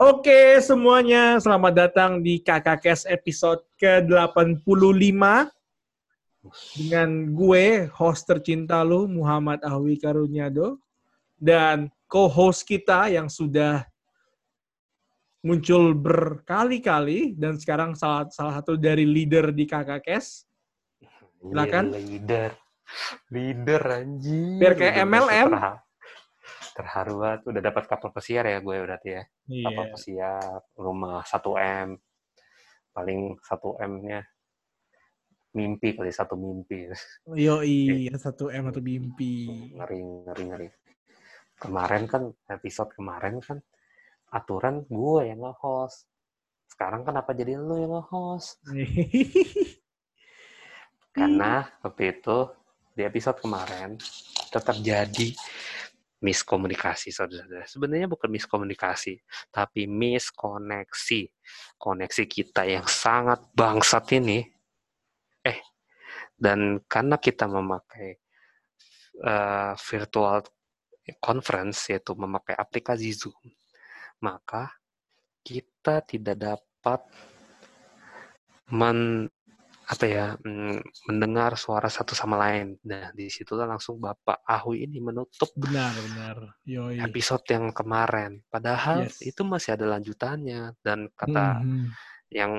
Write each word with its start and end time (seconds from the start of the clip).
Oke 0.00 0.56
semuanya, 0.64 1.36
selamat 1.36 1.72
datang 1.76 2.24
di 2.24 2.40
KKKS 2.40 3.04
episode 3.04 3.60
ke-85 3.76 5.20
dengan 6.72 7.28
gue, 7.36 7.84
host 7.92 8.24
tercinta 8.24 8.80
lu, 8.80 9.04
Muhammad 9.04 9.60
Ahwi 9.60 10.00
Karunyado, 10.00 10.80
dan 11.36 11.92
co-host 12.08 12.64
kita 12.64 13.12
yang 13.12 13.28
sudah 13.28 13.84
muncul 15.44 15.92
berkali-kali 15.92 17.36
dan 17.36 17.60
sekarang 17.60 17.92
salah 17.92 18.24
salah 18.32 18.56
satu 18.56 18.80
dari 18.80 19.04
leader 19.04 19.52
di 19.52 19.68
KKKS. 19.68 20.48
Silakan. 21.44 21.92
Iya, 21.92 22.00
leader. 22.00 22.50
Leader 23.28 23.82
anjing. 24.00 24.64
Biar 24.64 24.72
kayak 24.80 24.96
MLM. 25.04 25.48
Terharu 26.76 27.14
banget. 27.22 27.40
Udah 27.46 27.62
dapat 27.62 27.84
kapal 27.90 28.10
pesiar 28.14 28.44
ya 28.46 28.58
gue 28.62 28.76
berarti 28.80 29.08
ya. 29.18 29.22
Kapal 29.66 29.84
Iya. 29.86 29.92
pesiar, 29.94 30.42
rumah 30.78 31.22
1M. 31.26 31.88
Paling 32.90 33.20
1M-nya 33.38 34.20
mimpi 35.50 35.98
kali 35.98 36.14
satu 36.14 36.38
mimpi. 36.38 36.86
Yo 37.34 37.58
iya 37.66 38.14
satu 38.14 38.54
M 38.54 38.70
atau 38.70 38.78
mimpi. 38.78 39.50
Ngeri, 39.74 39.98
ngeri, 40.26 40.44
ngeri. 40.46 40.68
Kemarin 41.60 42.06
kan, 42.06 42.22
episode 42.48 42.94
kemarin 42.94 43.42
kan, 43.42 43.58
aturan 44.32 44.86
gue 44.86 45.20
yang 45.26 45.42
nge-host. 45.42 46.06
Sekarang 46.70 47.02
kenapa 47.02 47.34
jadi 47.34 47.58
lu 47.58 47.76
yang 47.76 47.92
nge-host? 47.98 48.62
Karena 51.16 51.66
waktu 51.82 52.14
itu 52.16 52.38
di 52.94 53.02
episode 53.02 53.38
kemarin 53.42 53.98
tetap 54.50 54.76
jadi 54.78 55.34
miskomunikasi 56.20 57.08
saudara. 57.10 57.64
Sebenarnya 57.64 58.06
bukan 58.06 58.28
miskomunikasi, 58.28 59.20
tapi 59.48 59.88
miskoneksi. 59.88 61.22
Koneksi 61.80 62.24
kita 62.28 62.68
yang 62.68 62.84
sangat 62.84 63.40
bangsat 63.56 64.04
ini. 64.20 64.44
Eh, 65.40 65.58
dan 66.36 66.84
karena 66.84 67.16
kita 67.16 67.48
memakai 67.48 68.20
eh, 69.20 69.72
virtual 69.76 70.44
conference 71.18 71.90
yaitu 71.90 72.12
memakai 72.14 72.54
aplikasi 72.54 73.10
Zoom, 73.16 73.40
maka 74.22 74.70
kita 75.40 76.04
tidak 76.04 76.36
dapat 76.36 77.00
men 78.70 79.26
apa 79.90 80.06
ya 80.06 80.26
mm, 80.38 81.10
mendengar 81.10 81.58
suara 81.58 81.90
satu 81.90 82.14
sama 82.14 82.38
lain. 82.38 82.78
Nah, 82.86 83.10
di 83.10 83.26
situlah 83.26 83.66
langsung 83.66 83.98
Bapak 83.98 84.46
Ahui 84.46 84.86
ini 84.86 85.02
menutup 85.02 85.50
benar 85.58 85.90
benar. 85.98 86.36
Yoi. 86.62 87.02
episode 87.02 87.42
yang 87.50 87.74
kemarin. 87.74 88.38
Padahal 88.46 89.10
Yes. 89.10 89.18
itu 89.26 89.42
masih 89.42 89.74
ada 89.74 89.90
lanjutannya 89.90 90.78
dan 90.86 91.10
kata 91.18 91.58
Mhm. 91.66 91.90
yang 92.30 92.52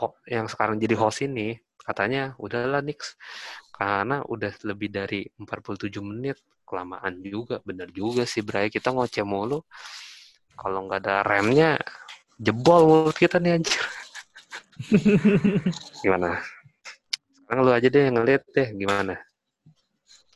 ho- 0.00 0.16
yang 0.24 0.48
sekarang 0.48 0.80
jadi 0.80 0.96
host 0.96 1.20
ini 1.28 1.60
katanya 1.84 2.32
udahlah 2.40 2.80
Nix 2.80 3.12
karena 3.76 4.24
udah 4.24 4.56
lebih 4.64 4.88
dari 4.88 5.28
47 5.36 6.00
menit 6.00 6.40
kelamaan 6.64 7.20
juga 7.20 7.60
bener 7.60 7.92
juga 7.92 8.24
sih 8.24 8.40
Bray 8.40 8.72
kita 8.72 8.88
ngoceh 8.88 9.20
mulu 9.20 9.60
kalau 10.56 10.88
nggak 10.88 11.04
ada 11.04 11.20
remnya 11.20 11.76
jebol 12.40 12.88
mulut 12.88 13.12
kita 13.12 13.36
nih 13.36 13.60
anjir 13.60 13.76
gimana 16.02 16.40
sekarang 17.44 17.62
lu 17.62 17.70
aja 17.70 17.86
deh 17.86 18.02
yang 18.02 18.16
ngeliat 18.16 18.42
deh 18.50 18.68
gimana 18.74 19.14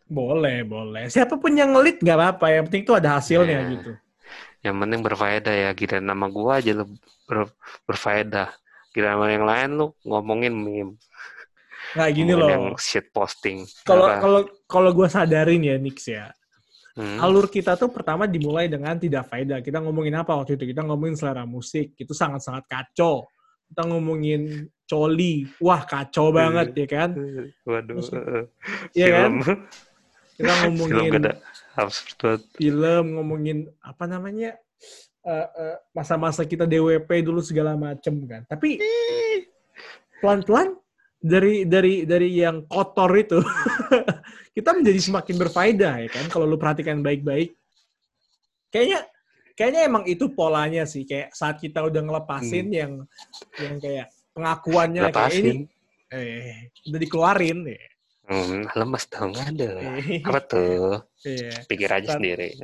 Boleh, 0.08 0.64
boleh. 0.64 1.04
Siapa 1.12 1.36
pun 1.36 1.52
yang 1.52 1.76
ngelit 1.76 2.00
nggak 2.00 2.16
apa-apa. 2.16 2.46
Yang 2.48 2.62
penting 2.72 2.82
itu 2.88 2.94
ada 2.96 3.08
hasilnya 3.20 3.58
Nah. 3.60 3.70
gitu. 3.76 3.92
yang 4.58 4.74
penting 4.74 5.00
berfaedah 5.06 5.54
ya 5.54 5.70
kira 5.70 6.02
nama 6.02 6.26
gua 6.26 6.58
aja 6.58 6.74
lu 6.74 6.82
ber- 7.30 7.54
berfaedah 7.86 8.50
kira 8.90 9.14
nama 9.14 9.30
yang 9.30 9.46
lain 9.46 9.68
lu 9.78 9.86
ngomongin 10.02 10.50
meme 10.50 10.92
Nggak 11.94 12.08
gini 12.10 12.32
ngomongin 12.34 12.50
yang 12.50 12.64
loh. 12.74 12.80
shit 12.82 13.06
posting 13.14 13.62
Kalau 13.86 14.10
kalau 14.18 14.40
kalau 14.66 14.90
gue 14.90 15.06
sadarin 15.06 15.62
ya 15.62 15.78
Nix 15.78 16.10
ya. 16.10 16.34
Hmm. 16.98 17.22
Alur 17.22 17.46
kita 17.46 17.78
tuh 17.78 17.86
pertama 17.94 18.26
dimulai 18.26 18.66
dengan 18.66 18.98
tidak 18.98 19.30
faedah. 19.30 19.62
Kita 19.62 19.78
ngomongin 19.78 20.18
apa 20.18 20.34
waktu 20.34 20.58
itu? 20.58 20.74
Kita 20.74 20.82
ngomongin 20.82 21.14
selera 21.14 21.46
musik. 21.46 21.94
Itu 21.94 22.10
sangat-sangat 22.10 22.66
kacau. 22.66 23.30
Kita 23.68 23.82
ngomongin 23.84 24.42
coli. 24.84 25.44
Wah, 25.60 25.84
kacau 25.84 26.32
banget 26.32 26.72
ya 26.74 26.86
kan? 26.86 27.10
Waduh, 27.62 28.00
Terus- 28.00 28.12
Iya 28.92 29.06
kan? 29.12 29.30
film, 29.34 29.34
Kita 30.34 30.52
film 30.56 30.62
ngomongin 30.64 31.10
gak 31.10 31.20
ada 31.20 31.32
absurd 31.76 32.16
banget. 32.18 32.42
film, 32.54 33.04
ngomongin 33.14 33.58
apa 33.80 34.04
namanya? 34.04 34.56
eh, 35.18 35.44
eh, 35.44 35.76
masa-masa 35.92 36.40
kita 36.42 36.64
DWP 36.64 37.20
dulu 37.20 37.44
segala 37.44 37.76
macem 37.76 38.16
kan. 38.24 38.48
Tapi 38.48 38.80
pelan-pelan 40.18 40.72
dari 41.20 41.68
dari 41.68 42.08
dari 42.08 42.32
yang 42.32 42.64
kotor 42.64 43.10
itu 43.12 43.36
kita 44.56 44.72
menjadi 44.72 44.96
semakin 45.02 45.36
berfaedah 45.36 45.94
ya 46.00 46.08
kan 46.08 46.24
kalau 46.32 46.48
lu 46.48 46.56
perhatikan 46.56 47.04
baik-baik. 47.04 47.52
Kayaknya 48.70 49.04
kayaknya 49.58 49.90
emang 49.90 50.06
itu 50.06 50.30
polanya 50.30 50.86
sih 50.86 51.02
kayak 51.02 51.34
saat 51.34 51.58
kita 51.58 51.82
udah 51.82 51.98
ngelepasin 51.98 52.70
yang 52.70 52.92
yang 53.58 53.74
kayak 53.76 54.06
pengakuannya 54.30 55.10
kayak 55.10 55.34
ini 55.34 55.50
Lepasin. 55.50 55.58
eh 56.14 56.70
udah 56.86 57.00
dikeluarin 57.02 57.60
ya. 57.66 57.82
Hmm, 58.28 58.68
lemes 58.76 59.08
dong, 59.08 59.32
ada. 59.32 59.70
Eh, 60.04 60.20
Apa 60.20 60.44
tuh? 60.44 61.00
Iya. 61.24 61.64
Pikir 61.64 61.88
aja 61.88 62.12
Saat- 62.12 62.20
sendiri. 62.20 62.60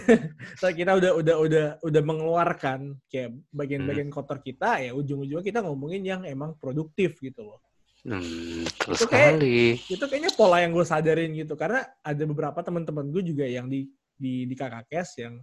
Saat 0.60 0.72
kita 0.72 0.96
udah 0.96 1.12
udah 1.20 1.36
udah 1.36 1.66
udah 1.84 2.02
mengeluarkan 2.02 2.96
kayak 3.06 3.36
bagian-bagian 3.52 4.08
kotor 4.08 4.40
kita 4.40 4.80
ya 4.80 4.96
ujung-ujungnya 4.96 5.44
kita 5.44 5.60
ngomongin 5.60 6.00
yang 6.00 6.24
emang 6.24 6.56
produktif 6.56 7.20
gitu 7.20 7.44
loh. 7.44 7.60
Hmm, 8.02 8.64
betul 8.64 8.96
Itu 8.96 9.04
kayak- 9.06 9.36
sekali. 9.36 9.60
Itu 9.84 10.04
kayaknya 10.08 10.32
pola 10.32 10.64
yang 10.64 10.72
gue 10.72 10.82
sadarin 10.82 11.30
gitu 11.36 11.54
karena 11.54 11.84
ada 12.00 12.22
beberapa 12.24 12.64
teman-teman 12.64 13.12
gue 13.12 13.22
juga 13.22 13.44
yang 13.44 13.68
di 13.68 13.86
di 14.16 14.48
di 14.48 14.54
KKKS 14.56 15.10
yang 15.20 15.34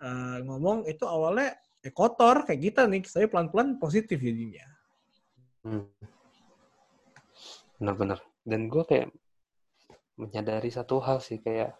eh, 0.00 0.38
ngomong 0.44 0.88
itu 0.88 1.04
awalnya 1.04 1.54
eh, 1.84 1.92
kotor 1.92 2.44
kayak 2.48 2.60
kita 2.60 2.82
nih, 2.88 3.04
saya 3.04 3.26
pelan-pelan 3.28 3.80
positif 3.80 4.20
jadinya. 4.20 4.66
Hmm. 5.64 5.88
Bener-bener. 7.80 8.20
Dan 8.44 8.68
gue 8.72 8.84
kayak 8.84 9.08
menyadari 10.20 10.68
satu 10.68 11.00
hal 11.00 11.20
sih, 11.24 11.40
kayak 11.40 11.76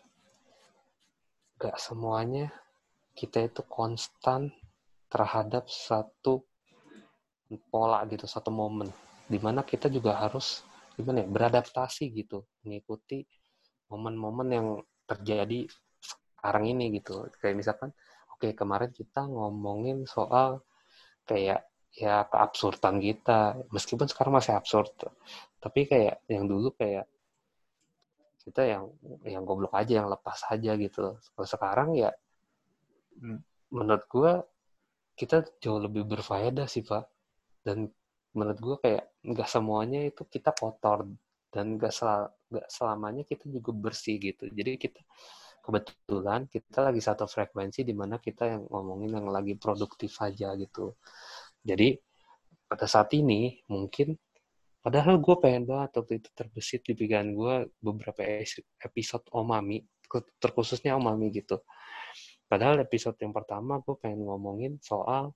gak 1.61 1.77
semuanya 1.77 2.49
kita 3.13 3.45
itu 3.45 3.61
konstan 3.69 4.49
terhadap 5.13 5.69
satu 5.69 6.45
pola 7.69 8.01
gitu, 8.09 8.25
satu 8.25 8.49
momen. 8.49 8.89
Di 9.29 9.37
mana 9.37 9.61
kita 9.61 9.93
juga 9.93 10.17
harus 10.17 10.65
gimana 10.97 11.21
ya, 11.25 11.29
beradaptasi 11.29 12.09
gitu, 12.17 12.49
mengikuti 12.65 13.25
momen-momen 13.93 14.49
yang 14.49 14.69
terjadi 15.05 15.69
sekarang 16.01 16.73
ini 16.73 16.97
gitu. 16.97 17.29
Kayak 17.43 17.57
misalkan, 17.61 17.91
oke 18.41 18.57
kemarin 18.57 18.89
kita 18.89 19.29
ngomongin 19.29 20.09
soal 20.09 20.65
kayak 21.29 21.69
ya 21.93 22.25
keabsurdan 22.25 22.97
kita. 22.97 23.61
Meskipun 23.69 24.09
sekarang 24.09 24.33
masih 24.41 24.57
absurd 24.57 24.89
tapi 25.61 25.85
kayak 25.85 26.25
yang 26.25 26.49
dulu 26.49 26.73
kayak 26.73 27.05
kita 28.41 28.65
yang 28.65 28.89
yang 29.29 29.45
goblok 29.45 29.77
aja 29.77 30.01
yang 30.01 30.09
lepas 30.09 30.41
aja 30.49 30.73
gitu 30.81 31.21
kalau 31.37 31.45
sekarang 31.45 31.93
ya 31.93 32.09
menurut 33.69 34.09
gua 34.09 34.41
kita 35.21 35.45
jauh 35.61 35.85
lebih 35.85 36.09
berfaedah 36.09 36.65
sih 36.65 36.81
pak. 36.81 37.05
Dan 37.61 37.93
menurut 38.33 38.57
gua 38.65 38.77
kayak 38.81 39.13
nggak 39.21 39.49
semuanya 39.53 40.09
itu 40.09 40.25
kita 40.25 40.57
kotor 40.57 41.05
dan 41.53 41.77
nggak 41.77 41.93
sel 41.93 42.33
nggak 42.49 42.67
selamanya 42.73 43.23
kita 43.29 43.45
juga 43.53 43.77
bersih 43.77 44.17
gitu. 44.17 44.49
Jadi 44.49 44.81
kita 44.81 45.05
kebetulan 45.71 46.51
kita 46.51 46.83
lagi 46.83 46.99
satu 46.99 47.31
frekuensi 47.31 47.87
di 47.87 47.95
mana 47.95 48.19
kita 48.19 48.51
yang 48.59 48.63
ngomongin 48.67 49.23
yang 49.23 49.31
lagi 49.31 49.55
produktif 49.55 50.19
aja 50.19 50.59
gitu 50.59 50.99
jadi 51.63 51.95
pada 52.67 52.91
saat 52.91 53.15
ini 53.15 53.63
mungkin 53.71 54.19
padahal 54.83 55.23
gue 55.23 55.37
pengen 55.39 55.71
banget 55.71 55.91
waktu 56.03 56.19
itu 56.19 56.29
terbesit 56.35 56.83
di 56.83 56.99
pikiran 56.99 57.31
gue 57.31 57.55
beberapa 57.79 58.27
episode 58.83 59.27
Omami 59.31 59.79
terkhususnya 60.43 60.99
Omami 60.99 61.31
gitu. 61.31 61.63
Padahal 62.51 62.83
episode 62.83 63.15
yang 63.23 63.31
pertama 63.31 63.79
gue 63.79 63.95
pengen 63.95 64.27
ngomongin 64.27 64.83
soal 64.83 65.31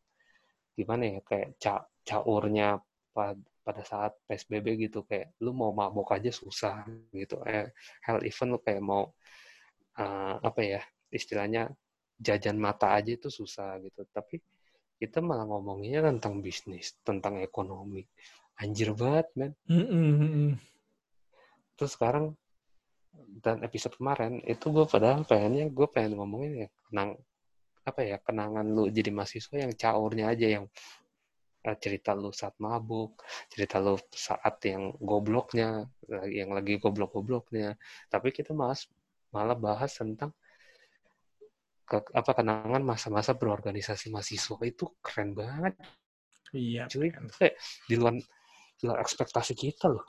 gimana 0.74 1.06
ya 1.06 1.20
kayak 1.22 1.54
ca 1.62 1.86
caurnya 2.02 2.82
pada 3.62 3.82
saat 3.86 4.18
PSBB 4.26 4.90
gitu 4.90 5.06
kayak 5.06 5.38
lu 5.38 5.54
mau 5.54 5.70
mabok 5.70 6.18
aja 6.18 6.34
susah 6.34 6.82
gitu. 7.14 7.38
Eh, 7.46 7.70
hell 8.02 8.18
even 8.26 8.50
lu 8.50 8.58
kayak 8.58 8.82
mau 8.82 9.14
eh, 9.98 10.34
apa 10.38 10.60
ya 10.60 10.80
istilahnya 11.10 11.70
jajan 12.18 12.58
mata 12.58 12.94
aja 12.94 13.14
itu 13.14 13.28
susah 13.30 13.78
gitu. 13.82 14.06
Tapi 14.10 14.38
kita 14.98 15.18
malah 15.20 15.44
ngomonginnya 15.46 16.06
tentang 16.14 16.38
bisnis, 16.40 16.94
tentang 17.02 17.42
ekonomi. 17.42 18.06
Anjir 18.62 18.94
banget, 18.94 19.26
men. 19.34 19.52
Mm-mm. 19.66 20.54
Terus 21.74 21.98
sekarang 21.98 22.38
dan 23.14 23.62
episode 23.66 23.94
kemarin 23.98 24.42
itu 24.46 24.70
gue 24.70 24.86
padahal 24.86 25.26
pengennya 25.26 25.70
gue 25.70 25.86
pengen 25.90 26.18
ngomongin 26.18 26.66
ya 26.66 26.68
tentang 26.90 27.10
apa 27.84 28.00
ya 28.02 28.16
kenangan 28.22 28.66
lu 28.66 28.88
jadi 28.90 29.10
mahasiswa 29.12 29.54
yang 29.60 29.72
caurnya 29.76 30.32
aja 30.32 30.46
yang 30.58 30.64
uh, 31.68 31.76
cerita 31.76 32.12
lu 32.16 32.30
saat 32.30 32.56
mabuk, 32.60 33.20
cerita 33.52 33.80
lu 33.80 33.96
saat 34.12 34.60
yang 34.64 34.94
gobloknya, 35.00 35.88
yang 36.28 36.52
lagi 36.52 36.76
goblok-gobloknya. 36.80 37.76
Tapi 38.08 38.28
kita 38.32 38.52
malas 38.52 38.88
malah 39.34 39.58
bahas 39.58 39.90
tentang 39.98 40.30
ke, 41.84 42.00
apa 42.16 42.30
kenangan 42.32 42.82
masa-masa 42.82 43.36
berorganisasi 43.36 44.08
mahasiswa 44.08 44.56
itu 44.64 44.88
keren 45.04 45.36
banget. 45.36 45.76
Iya. 46.54 46.88
Cuy, 46.88 47.12
kayak 47.12 47.54
di 47.90 47.94
luar 47.98 48.14
di 48.74 48.82
luar 48.86 48.98
ekspektasi 49.04 49.52
kita 49.52 49.92
loh. 49.92 50.06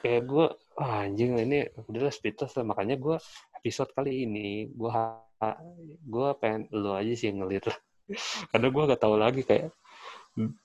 Kayak 0.00 0.22
gue, 0.28 0.46
oh, 0.80 0.90
anjing 1.00 1.40
ini 1.40 1.64
udah 1.88 2.12
speedtest 2.12 2.60
lah. 2.60 2.66
Makanya 2.66 3.00
gue 3.00 3.16
episode 3.56 3.90
kali 3.96 4.28
ini 4.28 4.68
gue 4.68 4.90
gue 6.08 6.28
pengen 6.40 6.68
lu 6.72 6.92
aja 6.92 7.12
sih 7.14 7.32
ngelit 7.32 7.64
lah. 7.68 7.78
Karena 8.52 8.66
gue 8.68 8.82
gak 8.92 9.00
tahu 9.00 9.16
lagi 9.16 9.42
kayak 9.44 9.72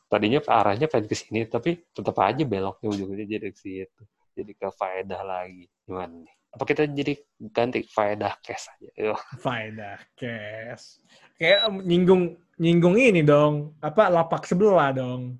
tadinya 0.09 0.41
arahnya 0.49 0.89
pengen 0.89 1.05
ke 1.05 1.15
sini 1.15 1.45
tapi 1.45 1.77
tetap 1.93 2.17
aja 2.25 2.41
beloknya 2.41 2.87
ujungnya 2.89 3.25
jadi 3.27 3.47
ke 3.53 3.59
situ. 3.59 4.03
Jadi 4.35 4.51
ke 4.55 4.67
faedah 4.71 5.21
lagi. 5.23 5.67
Gimana 5.83 6.15
nih? 6.25 6.38
Apa 6.49 6.63
kita 6.65 6.89
jadi 6.89 7.13
ganti 7.53 7.85
faedah 7.85 8.33
cash 8.41 8.73
aja? 8.73 8.89
Yo. 8.97 9.13
Faedah 9.37 10.01
cash. 10.17 10.97
Kayak 11.37 11.69
nyinggung 11.85 12.41
nyinggung 12.57 12.97
ini 12.97 13.21
dong. 13.21 13.77
Apa 13.79 14.09
lapak 14.09 14.49
sebelah 14.49 14.89
dong. 14.91 15.37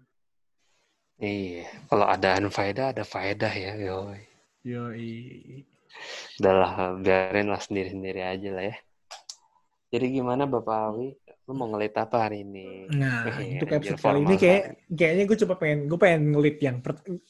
Iya, 1.19 1.67
kalau 1.91 2.07
ada 2.07 2.39
faedah 2.47 2.95
ada 2.95 3.03
faedah 3.03 3.51
ya, 3.51 3.73
yo. 3.75 4.15
Yoi. 4.63 5.67
Udah 6.39 6.53
lah, 6.55 6.73
biarin 6.95 7.51
lah 7.51 7.59
sendiri-sendiri 7.59 8.23
aja 8.23 8.49
lah 8.55 8.65
ya. 8.71 8.77
Jadi 9.89 10.05
gimana 10.21 10.45
Bapak 10.45 10.93
Awi? 10.93 11.17
Lu 11.49 11.57
mau 11.57 11.65
ngelit 11.73 11.97
apa 11.97 12.29
hari 12.29 12.45
ini? 12.45 12.85
Nah, 12.93 13.25
untuk 13.25 13.73
episode 13.73 13.97
kali 13.97 14.21
ini 14.21 14.35
kayak 14.37 14.85
kayaknya 14.93 15.23
gue 15.25 15.37
coba 15.43 15.53
pengen 15.57 15.79
gue 15.89 15.97
pengen 15.97 16.21
ngelit 16.37 16.57
yang 16.61 16.77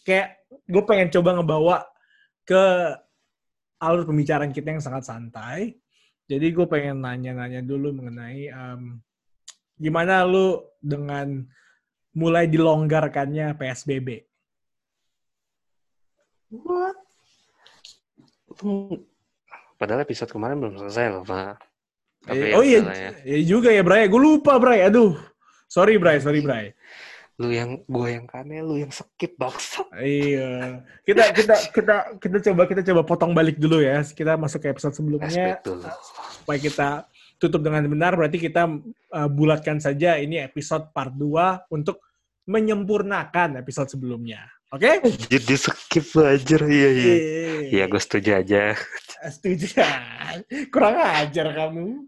kayak 0.04 0.44
gue 0.68 0.84
pengen 0.84 1.08
coba 1.08 1.30
ngebawa 1.40 1.78
ke 2.44 2.64
alur 3.80 4.04
pembicaraan 4.04 4.52
kita 4.52 4.76
yang 4.76 4.84
sangat 4.84 5.08
santai. 5.08 5.80
Jadi 6.30 6.54
gue 6.54 6.68
pengen 6.70 7.02
nanya-nanya 7.02 7.66
dulu 7.66 7.96
mengenai 7.96 8.54
em, 8.54 9.02
gimana 9.80 10.22
lu 10.28 10.62
dengan 10.78 11.42
mulai 12.14 12.46
dilonggarkannya 12.46 13.58
PSBB. 13.58 14.30
What? 16.54 16.98
Padahal 19.80 20.04
episode 20.04 20.30
kemarin 20.30 20.60
belum 20.60 20.76
selesai 20.76 21.06
loh, 21.10 21.24
Pak. 21.24 21.56
Eh, 22.28 22.52
oh 22.52 22.62
ya 22.62 22.84
iya, 22.84 22.92
ya. 22.92 23.12
iya 23.24 23.40
juga 23.48 23.72
ya 23.72 23.80
Bray. 23.80 24.12
Gue 24.12 24.20
lupa 24.20 24.60
Bray. 24.60 24.84
Aduh, 24.84 25.16
sorry 25.72 25.96
Bray, 25.96 26.20
sorry 26.20 26.44
Bray. 26.44 26.76
Lu 27.40 27.50
yang 27.56 27.80
gue 27.88 28.08
yang 28.12 28.28
kane, 28.28 28.60
lu 28.60 28.76
yang 28.84 28.92
skip 28.92 29.40
bangsat. 29.40 29.88
Iya. 29.96 30.84
Kita 31.08 31.24
kita 31.32 31.56
kita 31.72 31.96
kita 32.20 32.38
coba 32.52 32.62
kita 32.68 32.82
coba 32.84 33.02
potong 33.08 33.32
balik 33.32 33.56
dulu 33.56 33.80
ya. 33.80 34.04
Kita 34.04 34.36
masuk 34.36 34.68
ke 34.68 34.76
episode 34.76 34.92
sebelumnya 34.92 35.64
supaya 36.36 36.60
kita 36.60 36.90
tutup 37.40 37.64
dengan 37.64 37.88
benar. 37.88 38.20
Berarti 38.20 38.44
kita 38.44 38.68
uh, 39.16 39.30
bulatkan 39.32 39.80
saja 39.80 40.20
ini 40.20 40.44
episode 40.44 40.92
part 40.92 41.16
2 41.16 41.72
untuk 41.72 42.04
menyempurnakan 42.44 43.64
episode 43.64 43.88
sebelumnya. 43.88 44.44
Oke? 44.70 45.02
Jadi 45.32 45.56
skip 45.58 46.14
aja, 46.22 46.58
iya 46.68 46.90
iya. 46.94 47.16
Iya, 47.74 47.84
gue 47.90 48.02
setuju 48.02 48.38
aja. 48.38 48.78
Setuju 49.26 49.82
kan? 49.82 50.46
Kurang 50.70 50.96
ajar 51.02 51.56
kamu. 51.56 52.06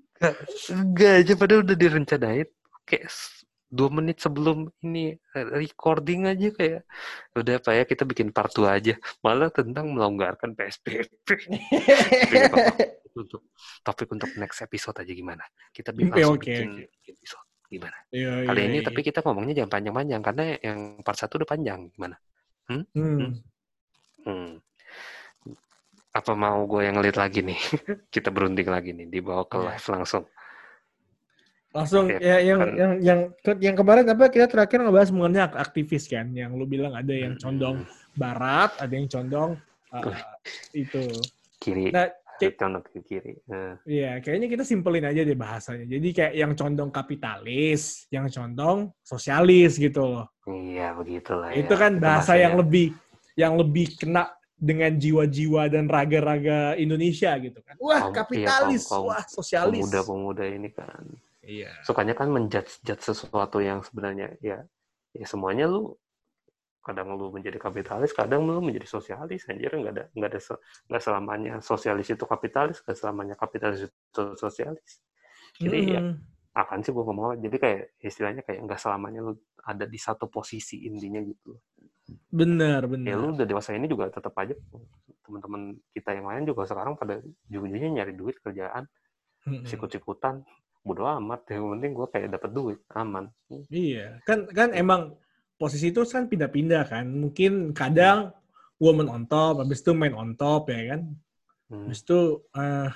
Enggak 0.69 1.13
aja, 1.25 1.33
padahal 1.33 1.65
udah 1.65 1.77
direncanain. 1.77 2.49
S- 2.91 3.40
dua 3.71 3.87
menit 3.87 4.19
sebelum 4.19 4.67
ini 4.83 5.15
recording 5.31 6.27
aja 6.27 6.51
kayak 6.51 6.83
udah 7.33 7.55
apa 7.63 7.71
ya 7.71 7.83
kita 7.87 8.03
bikin 8.03 8.35
part 8.35 8.51
2 8.51 8.67
aja. 8.67 8.93
Malah 9.23 9.47
tentang 9.47 9.87
melonggarkan 9.95 10.51
PSBB 10.53 11.07
untuk 13.15 13.47
topik 13.79 14.11
untuk 14.11 14.27
next 14.35 14.59
episode 14.61 14.99
aja 14.99 15.11
gimana? 15.11 15.43
Kita 15.71 15.95
bi- 15.95 16.07
Oke, 16.07 16.11
langsung 16.19 16.35
oke, 16.35 16.43
bikin 16.51 16.69
oke. 16.83 17.09
episode. 17.15 17.47
Gimana? 17.71 17.97
Iya, 18.11 18.31
kali 18.51 18.59
iya, 18.59 18.67
ini 18.67 18.77
iya. 18.83 18.85
tapi 18.91 18.99
kita 18.99 19.19
ngomongnya 19.23 19.53
jangan 19.63 19.71
panjang-panjang 19.71 20.21
karena 20.21 20.43
yang 20.59 20.79
part 20.99 21.15
satu 21.15 21.39
udah 21.39 21.47
panjang. 21.47 21.79
Gimana? 21.95 22.15
Hmm. 22.67 22.83
hmm. 24.27 24.59
apa 26.11 26.31
mau 26.35 26.67
gue 26.67 26.83
yang 26.83 26.99
ngelit 26.99 27.15
lagi 27.15 27.39
nih? 27.39 27.55
Kita 28.13 28.35
berunding 28.35 28.67
lagi 28.67 28.91
nih 28.91 29.07
dibawa 29.07 29.47
ke 29.47 29.55
Iya. 29.55 29.79
live 29.79 29.87
langsung 29.95 30.23
Langsung 31.71 32.11
Oke, 32.11 32.19
ya 32.19 32.43
yang 32.43 32.59
kan- 32.59 32.75
yang 32.75 32.91
yang 32.99 33.19
yang 33.63 33.75
kemarin 33.79 34.03
apa 34.11 34.27
kita 34.27 34.51
terakhir 34.51 34.83
ngebahas 34.83 35.09
mengenai 35.15 35.43
ak- 35.47 35.59
aktivis 35.71 36.03
kan 36.11 36.27
yang 36.35 36.51
lu 36.59 36.67
bilang 36.67 36.91
ada 36.91 37.15
yang 37.15 37.39
condong 37.39 37.87
barat, 38.11 38.75
ada 38.75 38.91
yang 38.91 39.07
condong 39.07 39.55
uh, 39.95 40.35
itu. 40.75 41.07
kiri 41.63 41.95
Nah, 41.95 42.11
condong 42.59 42.83
ke 42.83 42.99
kiri 43.05 43.39
Nah, 43.47 43.79
Iya, 43.87 44.19
kayaknya 44.19 44.51
kita 44.51 44.63
simpelin 44.67 45.05
aja 45.07 45.23
deh 45.23 45.37
bahasanya. 45.37 45.87
Jadi 45.87 46.07
kayak 46.11 46.33
yang 46.35 46.51
condong 46.59 46.91
kapitalis, 46.91 48.03
yang 48.11 48.27
condong 48.27 48.91
sosialis 48.99 49.79
gitu 49.79 50.03
loh. 50.03 50.27
iya 50.51 50.91
begitulah 50.91 51.55
Itu 51.55 51.77
ya. 51.77 51.87
kan 51.87 51.91
bahasa 52.03 52.35
yang 52.35 52.59
lebih 52.59 52.91
yang 53.39 53.55
lebih 53.55 53.95
kena 53.95 54.27
dengan 54.59 54.91
jiwa-jiwa 54.93 55.71
dan 55.71 55.87
raga-raga 55.87 56.75
Indonesia 56.75 57.31
gitu 57.39 57.63
kan. 57.63 57.79
Wah, 57.79 58.09
iya, 58.09 58.13
kapitalis, 58.13 58.85
wah 58.91 59.23
sosialis. 59.23 59.79
pemuda-pemuda 59.87 60.43
ini 60.51 60.67
kan 60.69 61.07
Iya. 61.41 61.73
sukanya 61.81 62.13
kan 62.13 62.29
menjudge 62.29 62.85
sesuatu 62.85 63.57
yang 63.59 63.81
sebenarnya 63.81 64.37
ya 64.45 64.61
ya 65.11 65.25
semuanya 65.25 65.65
lu 65.65 65.97
kadang 66.81 67.13
lu 67.13 67.29
menjadi 67.33 67.57
kapitalis 67.61 68.13
kadang 68.13 68.45
lu 68.45 68.57
menjadi 68.61 68.85
sosialis 68.89 69.45
anjir 69.49 69.69
nggak 69.73 69.93
ada 69.93 70.03
nggak 70.17 70.29
ada 70.33 70.39
nggak 70.89 71.01
selamanya 71.01 71.53
sosialis 71.61 72.09
itu 72.09 72.25
kapitalis 72.25 72.81
nggak 72.81 72.97
selamanya 72.97 73.35
kapitalis 73.37 73.89
itu 73.89 74.23
sosialis 74.37 75.01
jadi 75.61 75.77
ya 75.97 76.01
Mm-mm. 76.01 76.17
akan 76.57 76.77
sih 76.81 76.89
gua 76.93 77.05
ngomong 77.09 77.37
jadi 77.41 77.57
kayak 77.57 77.81
istilahnya 78.01 78.41
kayak 78.41 78.65
nggak 78.65 78.81
selamanya 78.81 79.19
lu 79.29 79.33
ada 79.61 79.85
di 79.85 79.97
satu 80.01 80.25
posisi 80.29 80.85
intinya 80.89 81.21
gitu 81.21 81.57
Bener, 82.33 82.81
ya 82.83 82.89
bener. 82.89 83.15
lu 83.17 83.33
udah 83.37 83.45
dewasa 83.45 83.71
ini 83.77 83.85
juga 83.87 84.09
tetap 84.09 84.33
aja 84.41 84.57
teman-teman 85.23 85.77
kita 85.93 86.17
yang 86.17 86.27
lain 86.27 86.43
juga 86.49 86.65
sekarang 86.65 86.97
pada 86.97 87.21
ujung-ujungnya 87.49 87.89
nyari 88.01 88.13
duit 88.17 88.35
kerjaan 88.41 88.85
sikut-sikutan 89.65 90.43
bodo 90.81 91.05
amat 91.05 91.45
yang 91.47 91.77
penting 91.77 91.91
gue 91.93 92.07
kayak 92.09 92.29
dapat 92.33 92.49
duit 92.51 92.79
aman 92.91 93.29
Iya, 93.69 94.17
kan 94.25 94.49
kan 94.49 94.73
emang 94.73 95.13
posisi 95.55 95.93
itu 95.93 96.01
kan 96.03 96.25
pindah-pindah 96.25 96.89
kan. 96.89 97.05
Mungkin 97.05 97.69
kadang 97.71 98.33
woman 98.81 99.05
on 99.05 99.29
top, 99.29 99.61
habis 99.61 99.85
itu 99.85 99.93
main 99.93 100.17
on 100.17 100.33
top 100.33 100.73
ya 100.73 100.97
kan. 100.97 101.01
Hmm. 101.69 101.85
Habis 101.85 102.01
itu 102.01 102.19
eh, 102.57 102.89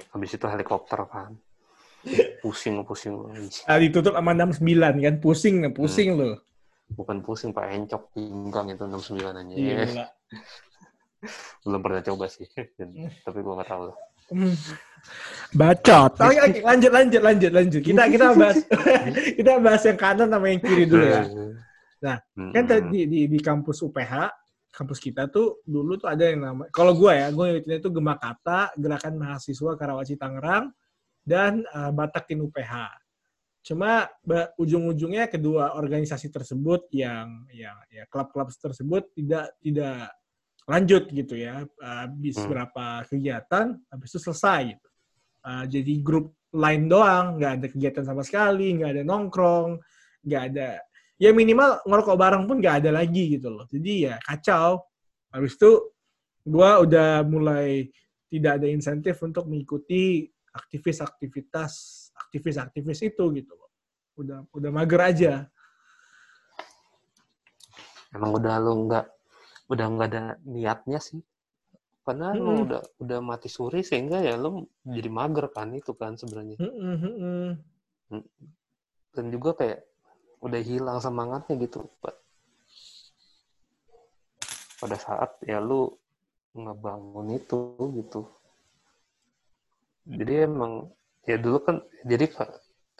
habis 0.16 0.30
itu 0.32 0.46
helikopter 0.46 1.00
kan 1.06 1.36
pusing 2.38 2.86
pusing 2.86 3.18
ah, 3.66 3.76
ditutup 3.76 4.14
sama 4.14 4.30
69 4.32 4.62
kan. 5.02 5.14
Pusing, 5.18 5.54
pusing 5.74 6.14
loh. 6.14 6.38
bukan 6.86 7.18
pusing 7.18 7.50
pak 7.50 7.66
encok 7.74 8.14
pinggang 8.14 8.70
itu 8.70 8.86
69 8.86 9.26
aja 9.26 9.54
Iya. 9.58 10.06
Belum 11.66 11.82
pernah 11.82 11.98
coba 12.00 12.30
sih 12.30 12.46
Dan- 12.78 12.94
tapi 13.20 13.42
gue 13.42 13.52
nggak 13.52 13.68
tahu 13.68 13.84
lah 13.92 13.98
Hmm. 14.26 14.58
Bacot. 15.54 16.12
Oke, 16.20 16.36
oke, 16.42 16.58
lanjut, 16.60 16.90
lanjut, 16.92 17.22
lanjut, 17.22 17.52
lanjut. 17.54 17.80
Kita 17.80 18.02
kita 18.10 18.26
bahas 18.34 18.58
kita 19.38 19.52
bahas 19.62 19.82
yang 19.86 19.98
kanan 19.98 20.28
sama 20.28 20.46
yang 20.52 20.60
kiri 20.60 20.84
dulu 20.84 21.06
ya. 21.06 21.22
Nah, 22.02 22.16
Hmm. 22.36 22.52
Kan 22.52 22.64
tadi 22.68 23.08
di, 23.08 23.20
di 23.24 23.38
kampus 23.40 23.80
UPH, 23.80 24.28
kampus 24.68 24.98
kita 25.00 25.32
tuh 25.32 25.64
dulu 25.64 25.96
tuh 25.96 26.12
ada 26.12 26.28
yang 26.28 26.44
nama. 26.44 26.68
Kalau 26.68 26.92
gue 26.92 27.08
ya, 27.08 27.32
gue 27.32 27.44
ngeliatnya 27.48 27.76
itu 27.80 27.88
Gema 27.88 28.14
Kata, 28.20 28.76
Gerakan 28.76 29.14
Mahasiswa 29.16 29.72
Karawaci 29.80 30.14
Tangerang, 30.20 30.68
dan 31.24 31.64
uh, 31.72 31.88
Batakin 31.96 32.44
UPH. 32.44 32.92
Cuma 33.66 34.06
ujung-ujungnya 34.60 35.26
kedua 35.26 35.74
organisasi 35.74 36.30
tersebut 36.30 36.86
yang 36.94 37.48
yang 37.50 37.74
ya 37.90 38.06
klub-klub 38.06 38.46
tersebut 38.52 39.10
tidak 39.16 39.56
tidak 39.58 40.12
lanjut 40.68 41.08
gitu 41.10 41.34
ya. 41.34 41.64
Uh, 41.80 42.06
Habis 42.06 42.36
Hmm. 42.38 42.48
berapa 42.52 42.84
kegiatan, 43.08 43.66
habis 43.88 44.08
itu 44.12 44.20
selesai 44.20 44.76
gitu. 44.76 44.85
Uh, 45.46 45.64
jadi 45.70 46.02
grup 46.02 46.34
lain 46.50 46.90
doang, 46.90 47.38
nggak 47.38 47.52
ada 47.62 47.66
kegiatan 47.70 48.02
sama 48.02 48.26
sekali, 48.26 48.74
nggak 48.74 48.98
ada 48.98 49.02
nongkrong, 49.06 49.78
nggak 50.26 50.42
ada 50.50 50.82
ya 51.16 51.32
minimal 51.32 51.80
ngerokok 51.88 52.16
bareng 52.18 52.44
pun 52.44 52.60
nggak 52.60 52.84
ada 52.84 52.90
lagi 52.90 53.38
gitu 53.38 53.48
loh. 53.48 53.64
Jadi 53.70 54.10
ya 54.10 54.18
kacau. 54.20 54.82
Habis 55.30 55.54
itu 55.56 55.70
gua 56.42 56.82
udah 56.82 57.22
mulai 57.22 57.88
tidak 58.26 58.58
ada 58.58 58.66
insentif 58.68 59.22
untuk 59.22 59.46
mengikuti 59.46 60.26
aktivis-aktivitas 60.50 61.72
aktivis-aktivis 62.26 63.00
itu 63.06 63.24
gitu 63.32 63.52
loh. 63.54 63.70
Udah 64.18 64.38
udah 64.50 64.70
mager 64.74 65.02
aja. 65.02 65.34
emang 68.16 68.32
udah 68.32 68.54
lu 68.64 68.72
nggak 68.88 69.06
udah 69.68 69.86
nggak 69.92 70.08
ada 70.08 70.22
niatnya 70.48 70.98
sih 71.04 71.20
karena 72.06 72.38
Mm-mm. 72.38 72.46
lu 72.46 72.52
udah 72.70 72.82
udah 73.02 73.18
mati 73.18 73.50
suri 73.50 73.82
sehingga 73.82 74.22
ya 74.22 74.38
lu 74.38 74.62
jadi 74.86 75.08
mager 75.10 75.50
kan 75.50 75.74
itu 75.74 75.90
kan 75.98 76.14
sebenarnya. 76.14 76.54
Mm-mm, 76.62 76.94
mm-mm. 77.02 77.50
dan 79.16 79.26
juga 79.34 79.50
kayak 79.58 79.80
udah 80.46 80.60
hilang 80.62 80.98
semangatnya 81.02 81.58
gitu 81.58 81.90
Pa- 81.98 82.22
pada 84.78 84.96
saat 85.00 85.30
ya 85.42 85.58
lu 85.58 85.90
ngebangun 86.54 87.26
itu 87.34 87.58
gitu. 87.98 88.20
Jadi 90.06 90.32
emang 90.46 90.94
ya 91.26 91.36
dulu 91.42 91.58
kan 91.66 91.76
jadi 92.06 92.30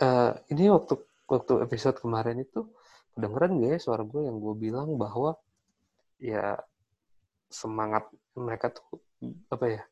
eh, 0.02 0.32
ini 0.50 0.64
waktu 0.74 0.94
waktu 1.30 1.52
episode 1.62 1.96
kemarin 2.02 2.42
itu 2.42 2.66
kedengeran 3.14 3.62
gak 3.62 3.70
ya 3.70 3.78
suara 3.78 4.02
gue 4.02 4.26
yang 4.26 4.42
gue 4.42 4.54
bilang 4.58 4.98
bahwa 4.98 5.38
ya 6.18 6.58
semangat 7.60 8.04
mereka 8.36 8.66
tuh 8.76 9.00
apa 9.54 9.66
ya 9.76 9.82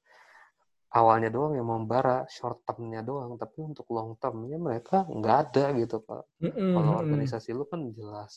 awalnya 0.98 1.30
doang 1.36 1.54
yang 1.58 1.68
membara 1.74 2.16
short 2.36 2.58
termnya 2.68 3.00
doang. 3.10 3.40
Tapi 3.42 3.56
untuk 3.70 3.86
long 3.96 4.10
termnya 4.22 4.56
mereka 4.66 4.96
nggak 5.08 5.36
ada 5.50 5.64
gitu 5.80 5.96
pak 6.08 6.22
Mm-mm, 6.44 6.70
kalau 6.76 6.92
mm-mm. 6.92 7.02
organisasi 7.02 7.48
lu 7.58 7.64
kan 7.72 7.80
jelas 7.98 8.32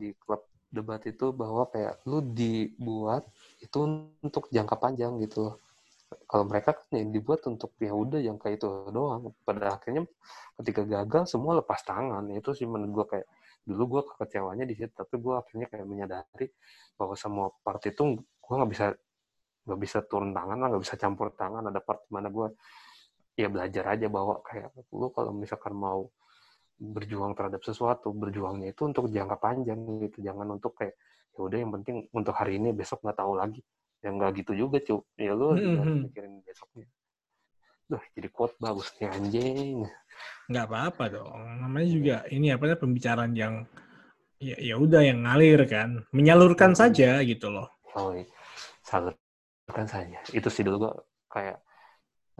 di 0.00 0.10
klub 0.22 0.42
debat 0.68 1.00
itu 1.12 1.26
bahwa 1.32 1.64
kayak 1.72 1.94
lu 2.10 2.18
dibuat 2.20 3.24
itu 3.64 3.78
untuk 4.20 4.44
jangka 4.52 4.76
panjang 4.82 5.16
gitu. 5.24 5.48
Loh 5.48 5.56
kalau 6.30 6.44
mereka 6.48 6.70
kan 6.76 6.88
yang 6.96 7.10
dibuat 7.12 7.44
untuk 7.52 7.76
ya 7.80 7.92
udah 7.92 8.20
yang 8.20 8.36
kayak 8.40 8.60
itu 8.60 8.68
doang. 8.92 9.32
Pada 9.44 9.76
akhirnya 9.76 10.08
ketika 10.60 10.82
gagal 10.84 11.22
semua 11.32 11.60
lepas 11.60 11.80
tangan. 11.84 12.24
Itu 12.32 12.56
sih 12.56 12.64
menurut 12.68 12.92
gue 12.96 13.06
kayak 13.16 13.26
dulu 13.68 13.82
gue 13.92 14.02
kekecewanya 14.08 14.64
di 14.64 14.72
situ 14.72 14.92
tapi 14.96 15.20
gue 15.20 15.34
akhirnya 15.36 15.68
kayak 15.68 15.84
menyadari 15.84 16.48
bahwa 16.96 17.12
semua 17.12 17.52
part 17.60 17.84
itu 17.84 18.16
gue 18.16 18.54
nggak 18.56 18.70
bisa 18.72 18.86
nggak 19.68 19.80
bisa 19.84 19.98
turun 20.08 20.32
tangan 20.32 20.56
lah 20.56 20.66
nggak 20.72 20.82
bisa 20.88 20.96
campur 20.96 21.28
tangan. 21.36 21.68
Ada 21.68 21.80
part 21.84 22.00
mana 22.08 22.32
gue 22.32 22.56
ya 23.36 23.52
belajar 23.52 23.84
aja 23.92 24.08
bahwa 24.08 24.40
kayak 24.40 24.72
lu 24.96 25.12
kalau 25.12 25.36
misalkan 25.36 25.76
mau 25.76 26.08
berjuang 26.80 27.36
terhadap 27.36 27.60
sesuatu 27.60 28.14
berjuangnya 28.16 28.72
itu 28.72 28.88
untuk 28.88 29.12
jangka 29.12 29.36
panjang 29.36 29.78
gitu. 30.08 30.24
Jangan 30.24 30.56
untuk 30.56 30.72
kayak 30.80 30.96
ya 31.36 31.40
udah 31.44 31.58
yang 31.60 31.72
penting 31.76 32.08
untuk 32.16 32.32
hari 32.32 32.56
ini 32.56 32.72
besok 32.72 33.04
nggak 33.04 33.18
tahu 33.20 33.36
lagi. 33.36 33.60
Ya 34.00 34.08
nggak 34.14 34.30
gitu 34.40 34.52
juga 34.56 34.80
cu 34.80 35.04
ya 35.20 35.36
lu 35.36 35.52
harus 35.52 35.92
Mhm. 35.92 36.08
mikirin 36.08 36.34
besoknya 36.46 36.86
Duh, 37.88 38.02
jadi 38.16 38.28
quote 38.28 38.56
bagus 38.60 38.88
nih 39.00 39.08
anjing 39.16 39.76
nggak 40.50 40.64
apa-apa 40.68 41.04
dong. 41.12 41.40
Namanya 41.62 41.88
juga 41.96 42.16
ini 42.32 42.46
apa 42.54 42.76
pembicaraan 42.82 43.32
yang 43.36 43.54
ya 44.40 44.56
ya 44.68 44.74
udah 44.84 45.02
yang 45.08 45.18
ngalir 45.26 45.60
kan, 45.68 45.90
menyalurkan 46.16 46.72
Mm-mm. 46.72 46.80
saja 46.80 47.20
gitu 47.24 47.48
loh. 47.52 47.68
oh 47.98 48.10
iya. 48.14 48.26
salurkan 48.84 49.86
saja 49.88 50.18
itu 50.32 50.48
sih 50.54 50.62
dulu 50.66 50.76
gue 50.88 50.92
kayak 51.34 51.58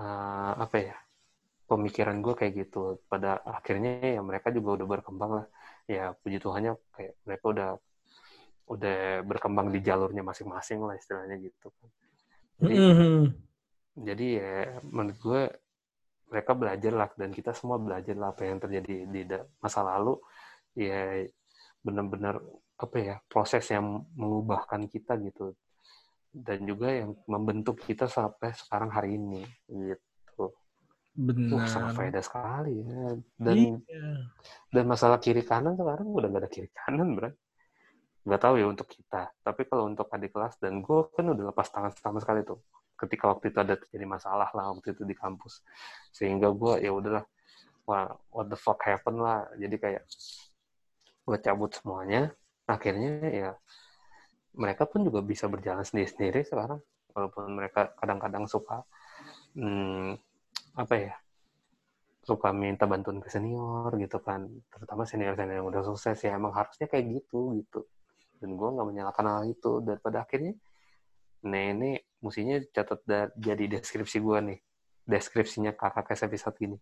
eh, 0.01 0.53
apa 0.65 0.77
ya 0.79 0.97
pemikiran 1.71 2.17
gue 2.25 2.35
kayak 2.41 2.53
gitu 2.67 2.79
pada 3.13 3.41
akhirnya 3.45 3.91
ya 4.17 4.21
mereka 4.25 4.49
juga 4.57 4.71
udah 4.81 4.87
berkembang 4.89 5.33
lah 5.43 5.47
ya 5.89 6.13
puji 6.21 6.39
Tuhannya 6.45 6.73
kayak 6.97 7.13
mereka 7.27 7.45
udah 7.55 7.69
udah 8.69 9.25
berkembang 9.25 9.69
di 9.73 9.81
jalurnya 9.81 10.23
masing-masing 10.25 10.81
lah 10.85 10.95
istilahnya 11.01 11.37
gitu 11.41 11.69
jadi 12.61 12.77
Mhm. 12.77 13.48
Jadi 14.05 14.27
ya 14.39 14.55
menurut 14.87 15.19
gue 15.19 15.43
mereka 16.29 16.53
belajar 16.53 16.93
lah 16.93 17.09
dan 17.17 17.33
kita 17.33 17.57
semua 17.57 17.81
belajar 17.81 18.15
lah 18.15 18.37
apa 18.37 18.45
yang 18.45 18.61
terjadi 18.61 18.95
di 19.09 19.21
masa 19.59 19.81
lalu. 19.81 20.21
Ya 20.77 21.25
benar-benar 21.81 22.39
apa 22.79 22.97
ya 23.01 23.15
proses 23.27 23.65
yang 23.73 24.05
mengubahkan 24.15 24.87
kita 24.87 25.17
gitu. 25.25 25.57
Dan 26.29 26.69
juga 26.69 26.93
yang 26.93 27.17
membentuk 27.25 27.81
kita 27.83 28.07
sampai 28.07 28.53
sekarang 28.53 28.93
hari 28.93 29.17
ini 29.17 29.43
gitu. 29.69 30.53
Wah, 31.51 31.67
sangat 31.67 31.97
Benar. 31.97 31.99
faedah 31.99 32.23
sekali 32.23 32.75
ya. 32.85 33.17
Dan 33.35 33.57
Iya. 33.83 34.11
dan 34.71 34.85
masalah 34.87 35.19
kiri 35.19 35.43
kanan 35.43 35.75
sekarang 35.75 36.07
udah 36.07 36.29
gak 36.31 36.43
ada 36.45 36.51
kiri 36.53 36.69
kanan 36.71 37.17
bro. 37.17 37.33
Nggak 38.29 38.41
tahu 38.45 38.55
ya 38.61 38.67
untuk 38.69 38.87
kita. 38.87 39.33
Tapi 39.41 39.65
kalau 39.67 39.89
untuk 39.89 40.07
adik 40.13 40.31
kelas 40.37 40.61
dan 40.61 40.85
gue 40.85 41.01
kan 41.17 41.25
udah 41.25 41.45
lepas 41.51 41.73
tangan 41.73 41.91
sama 41.97 42.21
sekali 42.21 42.45
tuh 42.45 42.61
ketika 42.99 43.31
waktu 43.31 43.55
itu 43.55 43.59
ada 43.63 43.79
terjadi 43.79 44.05
masalah 44.05 44.51
lah 44.51 44.75
waktu 44.75 44.93
itu 44.93 45.07
di 45.07 45.15
kampus. 45.15 45.63
Sehingga 46.11 46.51
gue 46.51 46.83
ya 46.83 46.91
udahlah 46.91 47.25
what 48.35 48.47
the 48.51 48.59
fuck 48.59 48.83
happen 48.83 49.23
lah. 49.23 49.47
Jadi 49.57 49.77
kayak 49.79 50.03
gue 51.25 51.39
cabut 51.39 51.71
semuanya. 51.73 52.35
Akhirnya 52.69 53.13
ya 53.31 53.51
mereka 54.59 54.85
pun 54.85 55.07
juga 55.07 55.23
bisa 55.23 55.47
berjalan 55.47 55.87
sendiri-sendiri 55.87 56.43
sekarang. 56.45 56.83
Walaupun 57.15 57.55
mereka 57.55 57.95
kadang-kadang 57.97 58.45
suka 58.51 58.85
hmm, 59.57 60.19
apa 60.77 60.95
ya 60.95 61.15
suka 62.29 62.53
minta 62.53 62.85
bantuan 62.85 63.25
ke 63.25 63.33
senior 63.33 63.89
gitu 63.97 64.21
kan. 64.21 64.45
Terutama 64.69 65.09
senior 65.09 65.33
senior 65.33 65.65
yang 65.65 65.69
udah 65.71 65.83
sukses 65.87 66.19
ya 66.21 66.37
emang 66.37 66.53
harusnya 66.53 66.85
kayak 66.91 67.23
gitu 67.23 67.57
gitu. 67.57 67.89
Dan 68.43 68.55
gue 68.59 68.69
nggak 68.69 68.87
menyalahkan 68.87 69.25
hal 69.25 69.43
itu. 69.49 69.81
Dan 69.81 69.97
pada 70.03 70.29
akhirnya 70.29 70.53
nah 71.39 71.71
ini 72.19 72.27
mestinya 72.27 72.57
catat 72.75 73.01
jadi 73.39 73.65
deskripsi 73.79 74.19
gue 74.19 74.39
nih 74.53 74.59
deskripsinya 75.07 75.73
kakak 75.75 76.11
kes 76.13 76.27
episode 76.27 76.59
gini 76.59 76.79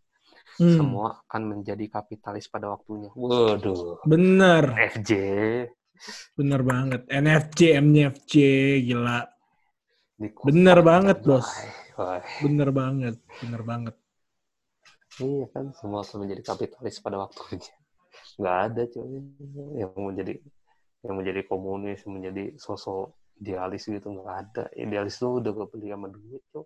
Hmm, 0.59 0.73
semua 0.79 1.23
akan 1.29 1.43
menjadi 1.59 1.87
kapitalis 1.87 2.49
pada 2.51 2.73
waktunya 2.73 3.13
waduh 3.15 4.01
Bener, 4.03 4.73
FJ 4.97 5.11
bener 6.37 6.61
banget. 6.61 7.09
NFC, 7.09 7.73
MFC, 7.81 8.33
gila. 8.85 9.25
Bener 10.45 10.79
banget, 10.85 11.19
Bos. 11.25 11.45
wah. 11.97 12.21
Bener 12.41 12.69
banget, 12.73 13.17
bener 13.41 13.63
banget. 13.65 13.95
Iya 15.17 15.49
kan, 15.53 15.73
semua 15.77 16.05
akan 16.05 16.29
menjadi 16.29 16.43
kapitalis 16.45 17.01
pada 17.01 17.17
waktunya. 17.17 17.73
Nggak 18.37 18.57
ada 18.69 18.83
cuy 18.93 19.21
yang 19.81 19.93
menjadi 19.97 20.33
yang 21.05 21.15
menjadi 21.17 21.41
komunis, 21.49 22.05
yang 22.05 22.13
menjadi 22.21 22.45
sosok 22.61 23.13
idealis 23.41 23.85
gitu 23.89 24.07
nggak 24.17 24.37
ada. 24.49 24.65
Idealis 24.73 25.21
tuh 25.21 25.41
udah 25.41 25.51
gak 25.53 25.69
peduli 25.73 25.93
sama 25.93 26.09
duit 26.09 26.43
cuy. 26.53 26.65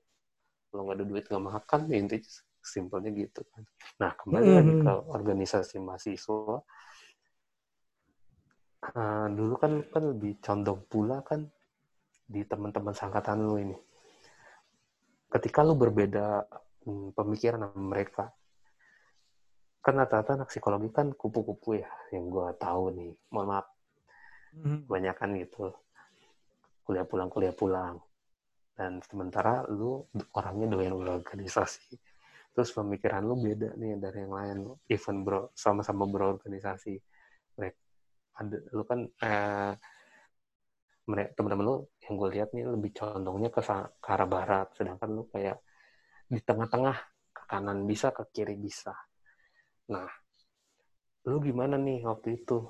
Kalau 0.70 0.82
nggak 0.86 0.96
ada 0.96 1.04
duit 1.06 1.24
nggak 1.26 1.44
makan, 1.50 1.80
ya 1.90 1.96
intinya 1.98 2.30
simpelnya 2.62 3.10
gitu 3.10 3.40
kan. 3.50 3.62
Nah 3.98 4.10
kembali 4.14 4.50
lagi 4.54 4.72
Mhm. 4.76 4.82
ke 4.84 4.92
organisasi 5.10 5.76
mahasiswa. 5.82 6.62
Eh, 8.80 9.26
dulu 9.36 9.54
kan 9.60 9.72
kan 9.92 10.02
lebih 10.16 10.40
condong 10.40 10.80
pula 10.88 11.20
kan 11.20 11.44
di 12.24 12.40
teman-teman 12.46 12.94
sangkatan 12.94 13.42
lu 13.42 13.58
ini. 13.60 13.76
Ketika 15.30 15.62
lu 15.66 15.74
berbeda 15.76 16.46
hmm, 16.86 17.12
pemikiran 17.14 17.66
sama 17.66 17.76
mereka, 17.92 18.24
kan 19.80 19.94
rata-rata 19.96 20.36
anak 20.36 20.48
psikologi 20.52 20.92
kan 20.92 21.12
kupu-kupu 21.16 21.80
ya 21.80 21.88
yang 22.12 22.28
gue 22.28 22.46
tahu 22.60 22.92
nih 22.92 23.10
mohon 23.32 23.48
maaf 23.48 23.66
Mhm. 24.50 24.84
kebanyakan 24.84 25.30
gitu 25.40 25.72
kuliah 26.84 27.06
pulang 27.06 27.28
kuliah 27.30 27.54
pulang. 27.54 27.96
Dan 28.80 29.04
sementara 29.04 29.68
lu 29.68 30.08
orangnya 30.32 30.72
doyan 30.72 30.96
berorganisasi. 30.96 32.00
Terus 32.56 32.70
pemikiran 32.72 33.22
lu 33.22 33.36
beda 33.36 33.76
nih 33.76 34.00
dari 34.00 34.24
yang 34.24 34.34
lain. 34.34 34.58
Even 34.88 35.22
bro 35.22 35.52
sama-sama 35.52 36.08
berorganisasi. 36.08 36.96
Mereka 37.60 37.80
ada 38.40 38.56
lu 38.72 38.82
kan 38.88 39.00
eh, 39.04 39.72
mereka 41.04 41.30
teman-teman 41.36 41.64
lu 41.66 41.76
yang 42.08 42.12
gue 42.16 42.28
lihat 42.32 42.48
nih 42.56 42.64
lebih 42.66 42.90
condongnya 42.96 43.50
ke, 43.52 43.60
ke 44.00 44.08
arah 44.08 44.28
barat. 44.28 44.66
Sedangkan 44.74 45.08
lu 45.12 45.28
kayak 45.28 45.60
di 46.24 46.40
tengah-tengah 46.40 46.96
ke 47.36 47.42
kanan 47.46 47.84
bisa 47.84 48.16
ke 48.16 48.24
kiri 48.32 48.56
bisa. 48.56 48.96
Nah 49.92 50.08
lu 51.28 51.36
gimana 51.44 51.76
nih 51.76 52.00
waktu 52.08 52.42
itu 52.42 52.64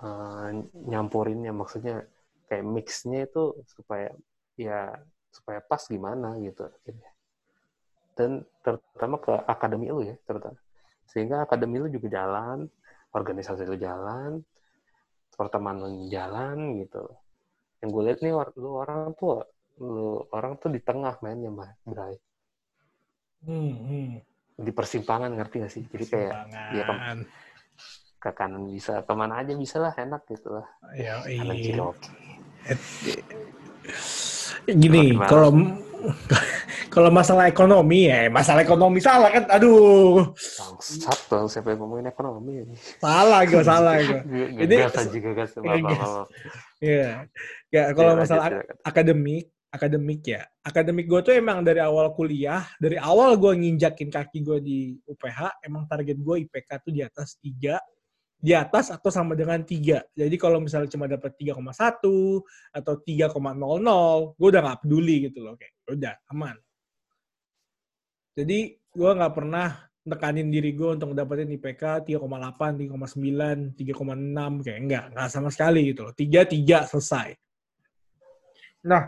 eh, 0.00 0.48
nyampurinnya? 0.72 1.52
Maksudnya 1.52 2.15
kayak 2.46 2.64
mixnya 2.64 3.26
itu 3.26 3.52
supaya 3.68 4.10
ya 4.56 4.94
supaya 5.30 5.60
pas 5.60 5.82
gimana 5.86 6.38
gitu. 6.40 6.64
Akhirnya 6.66 7.10
dan 8.16 8.42
terutama 8.64 9.20
ke 9.20 9.32
akademi 9.44 9.92
lu 9.92 10.02
ya 10.02 10.16
terutama. 10.24 10.56
Sehingga 11.06 11.44
akademi 11.44 11.78
lu 11.78 11.92
juga 11.92 12.08
jalan 12.08 12.66
organisasi 13.12 13.68
lu 13.68 13.76
jalan 13.76 14.40
pertemanan 15.36 15.84
lu 15.84 16.08
jalan 16.08 16.80
gitu. 16.80 17.04
Yang 17.84 17.88
gue 17.92 18.02
lihat 18.08 18.18
nih 18.24 18.32
lu 18.56 18.70
orang 18.80 19.12
tuh 19.14 19.44
lu 19.76 20.24
orang 20.32 20.56
tuh 20.56 20.72
di 20.72 20.80
tengah 20.80 21.20
mainnya 21.20 21.52
mbak 21.52 21.76
Bray. 21.84 22.16
Hmm, 23.44 23.76
hmm. 23.76 24.10
di 24.56 24.72
persimpangan 24.72 25.28
ngerti 25.36 25.56
gak 25.60 25.70
sih? 25.76 25.84
Jadi 25.92 26.04
kayak 26.08 26.34
dia 26.72 26.82
ke, 26.88 26.94
ke 28.16 28.30
kanan 28.32 28.64
bisa 28.72 29.04
ke 29.04 29.12
mana 29.12 29.44
aja 29.44 29.52
bisa 29.52 29.76
lah 29.76 29.92
enak 29.92 30.24
gitu 30.32 30.56
lah. 30.56 30.66
Ya, 30.96 31.20
kanan 31.20 31.54
iya. 31.60 31.76
oke 31.84 32.25
Gini, 34.66 35.14
kalau 35.30 35.50
kalau 36.94 37.10
masalah 37.12 37.50
ekonomi 37.50 38.10
ya, 38.10 38.30
masalah 38.30 38.62
ekonomi 38.62 38.98
salah 39.02 39.30
kan, 39.30 39.44
aduh, 39.50 40.32
bangsat 40.32 41.18
dong 41.28 41.46
siapa 41.50 41.74
yang 41.74 41.84
ngomongin 41.84 42.08
ekonomi 42.10 42.64
salah 42.98 43.42
gue, 43.46 43.62
salah 43.62 43.94
gue. 44.00 44.20
Ngegas. 44.56 44.94
Maaf, 45.66 45.82
maaf. 45.82 46.26
Iya, 46.80 47.26
ya 47.72 47.82
kalau 47.96 48.12
Ya, 48.14 48.18
masalah 48.20 48.46
akademik, 48.84 49.48
akademik 49.72 50.22
ya. 50.24 50.42
Akademik 50.60 51.06
gue 51.08 51.20
tuh 51.24 51.34
emang 51.34 51.64
dari 51.64 51.80
awal 51.80 52.12
kuliah, 52.12 52.64
dari 52.76 53.00
awal 53.00 53.36
gue 53.40 53.52
nginjakin 53.54 54.10
kaki 54.12 54.44
gue 54.44 54.58
di 54.60 54.78
UPH, 55.06 55.64
emang 55.64 55.88
target 55.88 56.18
gue 56.20 56.36
IPK 56.48 56.70
tuh 56.82 56.92
di 56.92 57.00
atas 57.00 57.38
3, 57.40 57.76
di 58.36 58.52
atas 58.52 58.92
atau 58.92 59.08
sama 59.08 59.32
dengan 59.32 59.64
3. 59.64 60.12
Jadi 60.12 60.36
kalau 60.36 60.60
misalnya 60.60 60.92
cuma 60.92 61.08
dapat 61.08 61.32
3,1 61.40 62.44
atau 62.72 62.94
3,00, 63.00 64.36
gue 64.36 64.48
udah 64.52 64.62
gak 64.62 64.80
peduli 64.84 65.16
gitu 65.30 65.38
loh. 65.40 65.54
Kayak 65.56 65.72
udah, 65.88 66.14
aman. 66.30 66.56
Jadi 68.36 68.76
gue 68.76 69.10
nggak 69.16 69.32
pernah 69.32 69.68
nekanin 70.06 70.52
diri 70.52 70.76
gue 70.76 70.94
untuk 70.94 71.16
dapetin 71.16 71.50
IPK 71.56 72.04
3,8, 72.04 72.78
3,9, 72.84 73.74
3,6 73.74 74.64
kayak 74.64 74.78
enggak, 74.84 75.04
enggak 75.10 75.28
sama 75.32 75.48
sekali 75.48 75.90
gitu 75.90 76.06
loh. 76.06 76.14
3 76.14 76.44
3 76.44 76.90
selesai. 76.92 77.28
Nah, 78.86 79.02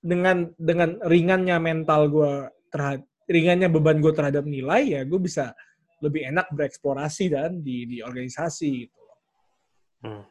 dengan 0.00 0.48
dengan 0.56 0.96
ringannya 1.04 1.56
mental 1.60 2.08
gue 2.08 2.32
terhadap 2.72 3.04
ringannya 3.30 3.68
beban 3.70 4.02
gue 4.02 4.10
terhadap 4.10 4.42
nilai 4.42 4.82
ya 4.96 5.00
gue 5.06 5.20
bisa 5.22 5.54
lebih 6.00 6.28
enak 6.32 6.48
bereksplorasi 6.52 7.32
dan 7.32 7.60
di 7.60 7.84
di 7.84 7.96
organisasi 8.00 8.70
gitu. 8.84 9.00
Hmm. 10.04 10.24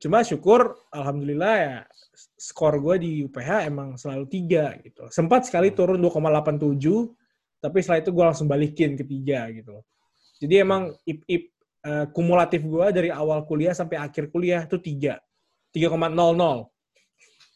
Cuma 0.00 0.24
syukur 0.24 0.80
alhamdulillah 0.94 1.54
ya 1.60 1.76
skor 2.40 2.80
gue 2.80 2.96
di 3.02 3.10
UPH 3.26 3.68
emang 3.68 4.00
selalu 4.00 4.24
tiga 4.30 4.72
gitu. 4.80 5.10
Sempat 5.12 5.50
sekali 5.50 5.70
hmm. 5.70 5.76
turun 5.76 5.98
2,87 6.00 7.60
tapi 7.60 7.78
setelah 7.84 8.00
itu 8.00 8.10
gue 8.16 8.24
langsung 8.24 8.48
balikin 8.48 8.96
ke 8.96 9.04
tiga 9.04 9.50
gitu. 9.52 9.84
Jadi 10.40 10.54
emang 10.56 10.88
ip, 11.04 11.20
ip 11.28 11.52
uh, 11.84 12.08
kumulatif 12.16 12.64
gue 12.64 12.86
dari 12.96 13.12
awal 13.12 13.44
kuliah 13.44 13.76
sampai 13.76 14.00
akhir 14.00 14.32
kuliah 14.32 14.64
itu 14.64 14.80
tiga. 14.80 15.20
3,00. 15.70 15.92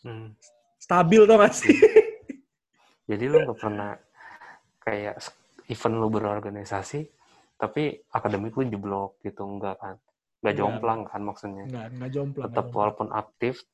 Hmm. 0.04 0.36
Stabil 0.76 1.22
tuh 1.24 1.36
gak 1.40 1.54
sih? 1.64 1.78
Jadi 3.08 3.24
lu 3.24 3.40
gak 3.48 3.58
pernah 3.58 3.96
kayak 4.84 5.16
event 5.68 5.96
lu 5.96 6.08
berorganisasi, 6.12 7.00
tapi 7.56 8.04
akademik 8.12 8.52
lu 8.58 8.68
jeblok 8.68 9.20
gitu, 9.24 9.46
enggak 9.46 9.80
kan? 9.80 9.96
Gak 10.44 10.54
jomplang 10.60 11.08
kan 11.08 11.24
maksudnya? 11.24 11.64
Enggak, 11.64 11.86
enggak 11.96 12.10
jomplang. 12.12 12.44
Tetap 12.50 12.66
walaupun 12.68 13.08
aktif, 13.16 13.64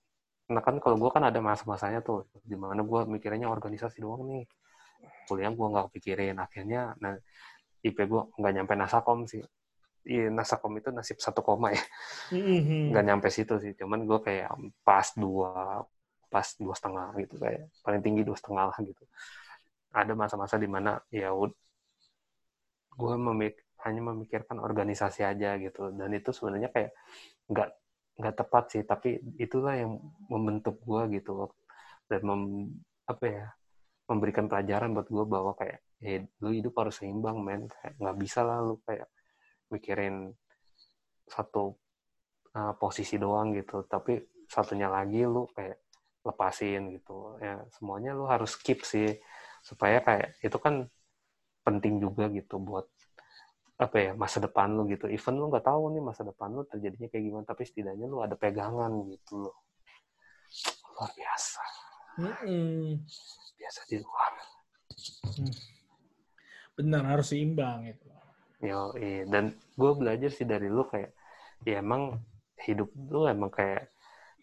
nah 0.46 0.62
kan 0.62 0.78
kalau 0.78 0.96
gue 0.98 1.10
kan 1.10 1.26
ada 1.26 1.42
masa-masanya 1.42 1.98
tuh, 2.02 2.30
di 2.46 2.54
mana 2.54 2.82
gue 2.86 3.00
mikirnya 3.10 3.50
organisasi 3.50 4.02
doang 4.02 4.26
nih. 4.30 4.46
Kuliah 5.26 5.50
gue 5.50 5.66
nggak 5.66 5.88
pikirin, 5.96 6.36
akhirnya 6.38 6.94
nah, 7.02 7.16
IP 7.82 7.98
gue 8.06 8.22
nggak 8.38 8.52
nyampe 8.54 8.74
nasakom 8.78 9.26
sih. 9.26 9.42
Iya, 10.06 10.32
nasakom 10.32 10.72
itu 10.80 10.88
nasib 10.94 11.18
satu 11.20 11.44
koma 11.44 11.74
ya. 11.74 11.82
Mm-hmm. 12.32 12.82
Nggak 12.94 13.04
nyampe 13.04 13.28
situ 13.34 13.54
sih, 13.58 13.72
cuman 13.74 14.06
gue 14.06 14.18
kayak 14.22 14.48
pas 14.86 15.10
dua 15.18 15.82
pas 16.30 16.46
dua 16.62 16.74
setengah 16.78 17.10
gitu 17.26 17.42
kayak 17.42 17.66
paling 17.82 18.00
tinggi 18.06 18.22
dua 18.22 18.38
setengah 18.38 18.70
lah 18.70 18.78
gitu 18.86 19.02
ada 19.90 20.14
masa-masa 20.14 20.54
di 20.54 20.70
mana 20.70 21.02
ya 21.10 21.34
gue 23.00 23.14
memik 23.16 23.54
hanya 23.80 24.02
memikirkan 24.12 24.60
organisasi 24.60 25.24
aja 25.24 25.56
gitu. 25.56 25.88
Dan 25.96 26.12
itu 26.12 26.30
sebenarnya 26.36 26.68
kayak 26.68 26.92
nggak 27.48 27.70
nggak 28.20 28.36
tepat 28.36 28.64
sih 28.76 28.82
tapi 28.84 29.16
itulah 29.40 29.72
yang 29.80 29.96
membentuk 30.28 30.76
gue 30.84 31.16
gitu 31.16 31.48
dan 32.10 32.20
mem, 32.26 32.42
apa 33.06 33.24
ya 33.24 33.46
memberikan 34.10 34.50
pelajaran 34.50 34.90
buat 34.90 35.06
gue 35.06 35.24
bahwa 35.24 35.54
kayak 35.54 35.78
eh 36.02 36.26
lu 36.42 36.50
hidup 36.50 36.74
harus 36.82 36.98
seimbang 36.98 37.38
men. 37.38 37.70
Kayak 37.70 37.94
nggak 38.02 38.16
bisa 38.18 38.40
lah 38.42 38.58
lu 38.58 38.82
kayak 38.82 39.06
mikirin 39.70 40.34
satu 41.30 41.78
uh, 42.58 42.74
posisi 42.74 43.14
doang 43.22 43.54
gitu. 43.54 43.86
Tapi 43.86 44.18
satunya 44.50 44.90
lagi 44.90 45.22
lu 45.22 45.46
kayak 45.54 45.78
lepasin 46.26 46.98
gitu. 46.98 47.38
Ya 47.38 47.62
semuanya 47.78 48.10
lu 48.18 48.26
harus 48.26 48.58
keep 48.58 48.82
sih. 48.82 49.22
Supaya 49.62 50.02
kayak 50.02 50.42
itu 50.42 50.58
kan 50.58 50.90
penting 51.70 52.02
juga 52.02 52.26
gitu 52.34 52.58
buat 52.58 52.90
apa 53.80 53.96
ya 53.96 54.12
masa 54.12 54.42
depan 54.42 54.74
lu 54.74 54.84
gitu. 54.90 55.06
Even 55.06 55.38
lu 55.38 55.48
nggak 55.48 55.64
tahu 55.64 55.94
nih 55.94 56.02
masa 56.04 56.26
depan 56.26 56.52
lu 56.52 56.66
terjadinya 56.68 57.08
kayak 57.08 57.24
gimana 57.24 57.44
tapi 57.46 57.62
setidaknya 57.64 58.06
lu 58.10 58.20
ada 58.20 58.34
pegangan 58.34 58.92
gitu 59.08 59.48
loh. 59.48 59.56
Luar 60.98 61.10
biasa. 61.14 61.62
Mm 62.18 63.06
biasa 63.60 63.80
di 63.86 63.96
luar. 64.02 64.32
Mm. 65.38 65.52
benar 66.76 67.04
harus 67.12 67.28
seimbang 67.32 67.92
itu 67.92 68.08
yo 68.60 68.92
iya 68.96 69.24
dan 69.28 69.52
gue 69.52 69.92
belajar 69.96 70.28
sih 70.32 70.44
dari 70.48 70.68
lu 70.68 70.84
kayak 70.88 71.12
ya 71.64 71.80
emang 71.80 72.20
hidup 72.60 72.92
lu 73.08 73.24
emang 73.24 73.48
kayak 73.48 73.88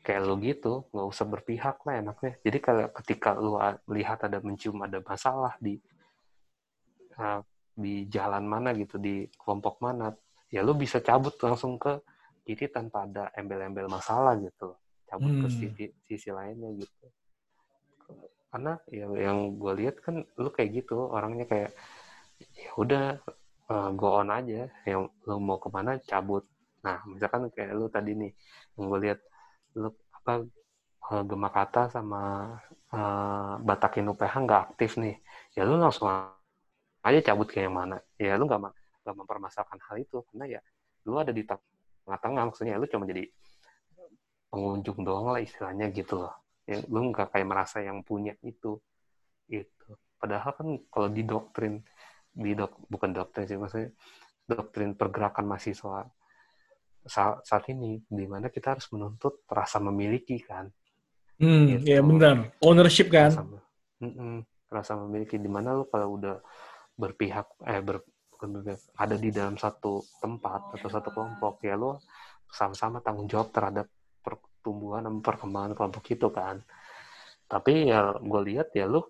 kayak 0.08 0.24
lu 0.24 0.40
gitu. 0.40 0.88
Nggak 0.96 1.08
usah 1.12 1.26
berpihak 1.28 1.78
lah 1.84 2.00
enaknya. 2.00 2.40
Jadi 2.40 2.58
kalau 2.64 2.88
ketika 3.04 3.36
lu 3.36 3.60
lihat 3.92 4.24
ada 4.24 4.40
mencium 4.40 4.80
ada 4.80 5.04
masalah 5.04 5.60
di 5.60 5.76
uh, 7.20 7.42
di 7.78 8.10
jalan 8.10 8.50
mana 8.50 8.74
gitu 8.74 8.98
di 8.98 9.30
kelompok 9.38 9.78
mana 9.78 10.10
ya 10.50 10.66
lu 10.66 10.74
bisa 10.74 10.98
cabut 11.04 11.38
langsung 11.44 11.78
ke 11.78 12.02
kiri 12.48 12.72
tanpa 12.72 13.04
ada 13.04 13.28
embel-embel 13.36 13.92
masalah 13.92 14.40
gitu. 14.40 14.74
Cabut 15.08 15.32
hmm. 15.32 15.42
ke 15.44 15.48
sisi 15.52 15.86
sisi 16.08 16.30
lainnya 16.32 16.72
gitu. 16.74 17.06
Karena 18.48 18.80
ya 18.88 19.06
yang 19.12 19.60
gue 19.60 19.74
lihat 19.84 20.00
kan 20.00 20.24
lu 20.40 20.50
kayak 20.50 20.84
gitu 20.84 21.12
orangnya 21.12 21.44
kayak 21.44 21.76
ya 22.56 22.72
udah 22.80 23.06
uh, 23.68 23.90
go 23.92 24.16
on 24.24 24.32
aja 24.32 24.72
yang 24.88 25.12
lu 25.28 25.36
mau 25.44 25.60
ke 25.60 25.68
mana 25.68 26.00
cabut. 26.00 26.48
Nah 26.82 27.04
misalkan 27.04 27.52
kayak 27.52 27.76
lu 27.76 27.92
tadi 27.92 28.16
nih 28.16 28.32
yang 28.80 28.86
gue 28.88 29.00
lihat 29.04 29.20
lu 29.76 29.92
apa 30.24 30.48
uh, 31.12 31.24
Gema 31.28 31.50
Kata 31.52 31.92
sama 31.92 32.56
uh, 32.96 33.60
Batakin 33.60 34.08
UPH 34.08 34.34
nggak 34.44 34.64
aktif 34.72 34.96
nih, 35.00 35.20
ya 35.56 35.68
lu 35.68 35.80
langsung 35.80 36.08
aja 37.08 37.34
cabut 37.34 37.48
ke 37.48 37.64
yang 37.64 37.76
mana. 37.76 37.98
Ya 38.20 38.36
lu 38.36 38.46
nggak 38.46 38.62
nggak 39.04 39.16
mempermasalahkan 39.16 39.80
hal 39.88 39.96
itu 40.04 40.20
karena 40.32 40.60
ya 40.60 40.62
lu 41.08 41.16
ada 41.16 41.32
di 41.32 41.44
tengah-tengah 41.48 42.44
maksudnya 42.52 42.76
lu 42.76 42.88
cuma 42.92 43.08
jadi 43.08 43.28
pengunjung 44.52 45.04
doang 45.04 45.32
lah 45.32 45.42
istilahnya 45.44 45.92
gitu 45.92 46.24
loh. 46.24 46.34
Ya, 46.68 46.84
lu 46.92 47.12
nggak 47.12 47.32
kayak 47.32 47.48
merasa 47.48 47.80
yang 47.80 48.04
punya 48.04 48.36
itu 48.44 48.80
itu. 49.48 49.90
Padahal 50.20 50.52
kan 50.52 50.68
kalau 50.92 51.08
di 51.08 51.24
doktrin 51.24 51.80
di 52.38 52.54
dok, 52.54 52.86
bukan 52.92 53.16
doktrin 53.16 53.48
sih 53.48 53.58
maksudnya 53.58 53.90
doktrin 54.46 54.94
pergerakan 54.94 55.48
mahasiswa 55.48 56.06
saat, 57.08 57.40
saat 57.48 57.64
ini 57.72 58.04
di 58.04 58.26
mana 58.28 58.52
kita 58.52 58.76
harus 58.76 58.92
menuntut 58.92 59.48
rasa 59.48 59.80
memiliki 59.80 60.44
kan. 60.44 60.68
Hmm, 61.40 61.80
gitu. 61.80 61.84
ya 61.88 62.00
benar. 62.04 62.52
Ownership 62.60 63.08
kan. 63.08 63.32
Rasa, 63.32 63.44
mm 64.04 64.12
-mm, 64.12 64.36
rasa 64.68 64.94
memiliki 65.00 65.40
di 65.40 65.48
mana 65.48 65.78
lu 65.78 65.88
kalau 65.88 66.20
udah 66.20 66.44
berpihak 66.98 67.48
eh 67.70 67.82
ber, 67.86 68.02
ada 68.98 69.16
di 69.18 69.30
dalam 69.30 69.56
satu 69.58 70.02
tempat 70.22 70.78
atau 70.78 70.90
satu 70.90 71.10
kelompok 71.14 71.62
ya 71.66 71.78
lu 71.78 71.98
sama-sama 72.50 73.02
tanggung 73.02 73.30
jawab 73.30 73.54
terhadap 73.54 73.88
pertumbuhan 74.22 75.06
dan 75.06 75.22
perkembangan 75.22 75.74
kelompok 75.78 76.04
itu 76.10 76.28
kan. 76.34 76.62
Tapi 77.48 77.94
ya 77.94 78.18
gue 78.18 78.42
lihat 78.54 78.74
ya 78.76 78.90
lu 78.90 79.06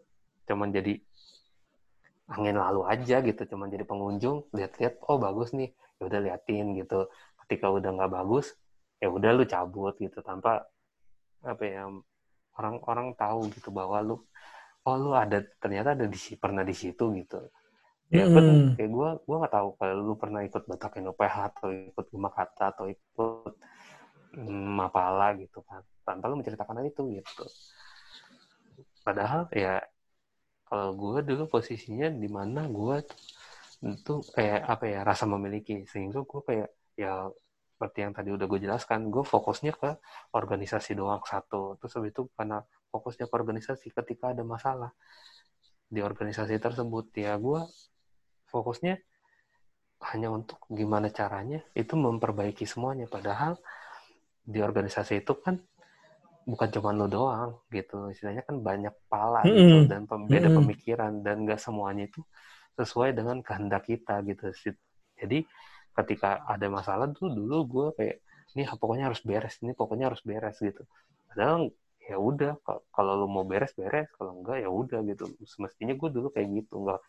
cuman 0.47 0.71
jadi 0.71 0.99
angin 2.27 2.59
lalu 2.59 2.83
aja 2.87 3.23
gitu, 3.23 3.41
cuman 3.55 3.71
jadi 3.71 3.87
pengunjung 3.87 4.51
lihat-lihat 4.51 4.99
oh 5.07 5.15
bagus 5.15 5.55
nih, 5.55 5.71
ya 5.95 6.03
udah 6.11 6.19
liatin 6.27 6.75
gitu 6.75 7.07
ketika 7.47 7.71
udah 7.71 7.95
nggak 7.95 8.11
bagus 8.11 8.51
ya 8.99 9.07
udah 9.07 9.31
lu 9.31 9.47
cabut 9.47 9.95
gitu 10.01 10.19
tanpa 10.19 10.67
apa 11.45 11.63
ya 11.63 11.87
orang-orang 12.57 13.13
tahu 13.15 13.47
gitu 13.53 13.69
bahwa 13.71 14.01
lu 14.01 14.15
oh 14.83 14.95
lu 14.97 15.13
ada 15.13 15.39
ternyata 15.61 15.93
ada 15.95 16.05
di 16.09 16.17
pernah 16.35 16.65
di 16.65 16.75
situ 16.75 17.13
gitu 17.15 17.39
ya 18.07 18.23
mm. 18.23 18.33
kan 18.33 18.45
kayak 18.79 18.91
gue 18.91 19.09
gue 19.27 19.35
nggak 19.35 19.53
tahu 19.53 19.69
kalau 19.75 19.93
lu 19.99 20.13
pernah 20.15 20.41
ikut 20.43 20.63
Batak 20.63 21.03
UPH 21.03 21.35
atau 21.51 21.67
ikut 21.71 22.05
Kata 22.07 22.63
atau 22.71 22.85
ikut 22.87 23.53
mm, 24.39 24.67
Mapala 24.79 25.35
gitu 25.35 25.59
kan 25.67 25.83
tanpa 26.07 26.31
lu 26.31 26.39
menceritakan 26.39 26.87
itu 26.87 27.03
gitu 27.19 27.43
padahal 29.03 29.51
ya 29.51 29.83
kalau 30.67 30.95
gue 30.95 31.23
dulu 31.23 31.43
posisinya 31.47 32.07
di 32.11 32.27
mana 32.31 32.67
gue 32.67 33.03
itu 33.83 34.13
kayak 34.35 34.61
apa 34.67 34.85
ya 34.87 34.99
rasa 35.03 35.27
memiliki 35.27 35.83
sehingga 35.87 36.23
gue 36.23 36.41
kayak 36.43 36.69
ya 36.95 37.27
seperti 37.77 38.09
yang 38.09 38.13
tadi 38.17 38.33
udah 38.33 38.49
gue 38.49 38.57
jelaskan, 38.57 39.13
gue 39.13 39.21
fokusnya 39.21 39.77
ke 39.77 40.01
organisasi 40.33 40.97
doang 40.97 41.21
satu. 41.21 41.77
Terus 41.77 41.93
habis 41.93 42.09
itu 42.09 42.25
karena 42.33 42.65
fokusnya 42.89 43.29
ke 43.29 43.33
organisasi, 43.37 43.93
ketika 43.93 44.33
ada 44.33 44.41
masalah 44.41 44.97
di 45.85 46.01
organisasi 46.01 46.57
tersebut, 46.57 47.13
ya 47.13 47.37
gue 47.37 47.61
fokusnya 48.49 48.99
hanya 50.13 50.29
untuk 50.29 50.61
gimana 50.69 51.09
caranya 51.09 51.63
itu 51.73 51.93
memperbaiki 51.97 52.63
semuanya. 52.63 53.09
Padahal 53.09 53.57
di 54.41 54.63
organisasi 54.63 55.25
itu 55.25 55.33
kan 55.41 55.59
bukan 56.47 56.67
cuma 56.71 56.95
lo 56.95 57.11
doang 57.11 57.59
gitu, 57.73 58.07
istilahnya 58.07 58.47
kan 58.47 58.63
banyak 58.63 58.95
pala 59.11 59.43
mm 59.43 59.51
-hmm. 59.51 59.57
gitu 59.59 59.77
dan 59.91 60.01
beda 60.07 60.23
mm 60.23 60.31
-hmm. 60.31 60.57
pemikiran 60.63 61.13
dan 61.19 61.43
gak 61.43 61.59
semuanya 61.59 62.07
itu 62.07 62.23
sesuai 62.79 63.11
dengan 63.11 63.43
kehendak 63.43 63.83
kita 63.83 64.23
gitu. 64.23 64.47
Jadi 65.17 65.43
ketika 65.97 66.45
ada 66.45 66.69
masalah 66.69 67.09
tuh 67.09 67.33
dulu 67.33 67.57
gue 67.65 67.87
kayak 67.97 68.17
ini 68.53 68.63
pokoknya 68.69 69.09
harus 69.09 69.21
beres 69.25 69.57
ini 69.65 69.73
pokoknya 69.73 70.13
harus 70.13 70.21
beres 70.21 70.61
gitu 70.61 70.85
padahal 71.33 71.73
ya 72.05 72.15
udah 72.21 72.53
kalau 72.93 73.13
lu 73.19 73.27
mau 73.27 73.43
beres 73.43 73.73
beres 73.73 74.07
kalau 74.15 74.39
enggak 74.39 74.61
ya 74.61 74.69
udah 74.69 75.01
gitu 75.09 75.25
semestinya 75.43 75.97
gue 75.97 76.09
dulu 76.13 76.29
kayak 76.29 76.47
gitu 76.53 76.85
enggak 76.85 77.01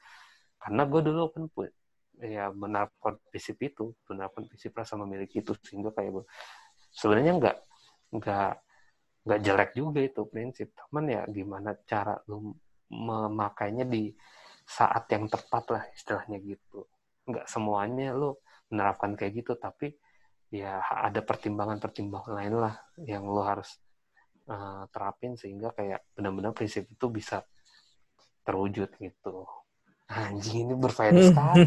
karena 0.59 0.83
gue 0.85 1.01
dulu 1.07 1.23
kan 1.33 1.45
ya 2.19 2.51
menerapkan 2.51 3.15
prinsip 3.31 3.57
itu 3.63 3.95
menerapkan 4.11 4.43
prinsip 4.51 4.75
rasa 4.75 4.99
memiliki 4.99 5.39
itu 5.39 5.55
sehingga 5.63 5.95
kayak 5.95 6.19
gue 6.19 6.25
sebenarnya 6.91 7.33
enggak 7.39 7.57
enggak 8.11 8.53
enggak 9.23 9.41
jelek 9.47 9.71
juga 9.79 10.01
itu 10.03 10.23
prinsip 10.27 10.69
cuman 10.75 11.05
ya 11.07 11.23
gimana 11.31 11.79
cara 11.87 12.19
lu 12.27 12.53
memakainya 12.91 13.87
di 13.87 14.11
saat 14.67 15.07
yang 15.15 15.31
tepat 15.31 15.65
lah 15.71 15.83
istilahnya 15.95 16.43
gitu 16.43 16.91
enggak 17.31 17.47
semuanya 17.47 18.17
lu 18.17 18.35
menerapkan 18.69 19.15
kayak 19.15 19.45
gitu 19.45 19.55
tapi 19.55 19.95
ya 20.49 20.81
ada 20.81 21.21
pertimbangan-pertimbangan 21.21 22.33
lain 22.33 22.55
lah 22.57 22.75
yang 23.05 23.29
lo 23.29 23.45
harus 23.45 23.77
uh, 24.49 24.89
terapin 24.89 25.37
sehingga 25.37 25.77
kayak 25.77 26.01
benar-benar 26.17 26.57
prinsip 26.57 26.89
itu 26.89 27.07
bisa 27.13 27.45
terwujud 28.49 28.89
gitu. 28.97 29.45
Anjing 30.09 30.65
ini 30.65 30.75
berfaedah 30.75 31.21
sekali. 31.21 31.61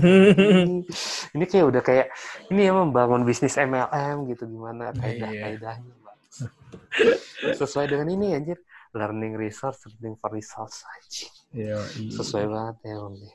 ini 1.37 1.45
kayak 1.45 1.65
udah 1.69 1.81
kayak 1.85 2.07
ini 2.49 2.65
ya 2.65 2.73
membangun 2.73 3.21
bisnis 3.21 3.53
MLM 3.53 4.25
gitu 4.33 4.49
gimana 4.49 4.89
kaidah-kaidahnya, 4.97 5.93
iya. 5.93 7.53
Sesuai 7.53 7.85
dengan 7.85 8.09
ini 8.09 8.33
anjir. 8.33 8.57
Learning 8.97 9.37
resource, 9.37 9.85
learning 9.87 10.17
for 10.17 10.33
resource 10.33 10.81
anjing. 10.89 11.33
Iya, 11.53 11.79
iya. 12.01 12.11
Sesuai 12.17 12.49
banget 12.49 12.75
ya 12.81 12.97
nih. 13.13 13.33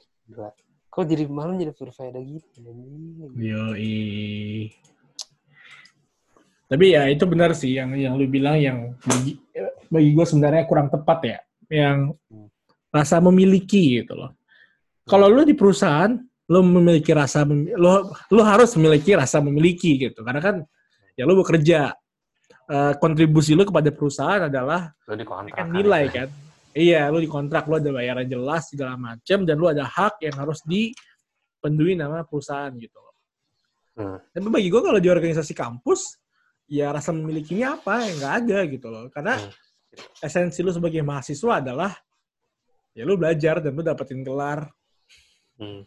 Kok 0.91 1.05
jadi 1.07 1.25
malam 1.31 1.55
jadi 1.55 1.71
berfaedah 1.71 2.23
gitu 2.27 2.59
anjing. 2.67 3.31
Yo, 3.39 3.63
tapi 6.67 6.99
ya 6.99 7.07
itu 7.07 7.23
benar 7.31 7.55
sih 7.55 7.79
yang 7.79 7.95
yang 7.95 8.19
lu 8.19 8.27
bilang 8.27 8.59
yang 8.59 8.99
bagi, 9.07 9.39
bagi 9.87 10.11
gue 10.11 10.27
sebenarnya 10.27 10.67
kurang 10.67 10.91
tepat 10.91 11.19
ya. 11.23 11.39
Yang 11.71 12.19
rasa 12.91 13.23
memiliki 13.23 14.03
gitu 14.03 14.19
loh. 14.19 14.35
Kalau 15.07 15.31
lu 15.31 15.47
di 15.47 15.55
perusahaan, 15.55 16.11
lu 16.47 16.61
memiliki 16.63 17.15
rasa 17.15 17.47
lu 17.47 17.91
lu 18.31 18.43
harus 18.43 18.75
memiliki 18.75 19.15
rasa 19.15 19.39
memiliki 19.39 19.99
gitu. 19.99 20.23
Karena 20.27 20.43
kan 20.43 20.57
ya 21.15 21.23
lu 21.25 21.39
bekerja 21.39 21.95
uh, 22.71 22.93
kontribusi 22.99 23.55
lu 23.55 23.63
kepada 23.63 23.95
perusahaan 23.95 24.51
adalah 24.51 24.91
lu 25.07 25.15
kan 25.55 25.71
nilai 25.71 26.05
kan. 26.11 26.29
Iya, 26.77 27.09
lu 27.09 27.25
dikontrak, 27.25 27.65
lu 27.73 27.81
ada 27.81 27.89
bayaran 27.89 28.29
jelas 28.29 28.69
segala 28.69 29.01
macam 29.01 29.49
dan 29.49 29.57
lu 29.57 29.65
ada 29.65 29.89
hak 29.89 30.21
yang 30.21 30.37
harus 30.37 30.61
dipendui 30.69 31.97
nama 31.97 32.21
perusahaan 32.21 32.69
gitu. 32.77 33.01
Hmm. 33.97 34.21
Tapi 34.29 34.49
bagi 34.53 34.69
gue 34.69 34.83
kalau 34.85 35.01
di 35.01 35.09
organisasi 35.09 35.57
kampus, 35.57 36.21
ya 36.67 36.91
rasa 36.91 37.15
memilikinya 37.15 37.79
apa 37.79 38.03
ya 38.03 38.13
nggak 38.19 38.35
ada 38.43 38.59
gitu 38.67 38.87
loh 38.91 39.07
karena 39.11 39.39
hmm. 39.39 40.27
esensi 40.27 40.61
lu 40.67 40.75
sebagai 40.75 41.01
mahasiswa 41.03 41.63
adalah 41.63 41.95
ya 42.91 43.07
lu 43.07 43.15
belajar 43.15 43.63
dan 43.63 43.73
lu 43.73 43.87
dapetin 43.87 44.27
gelar 44.27 44.67
hmm. 45.59 45.81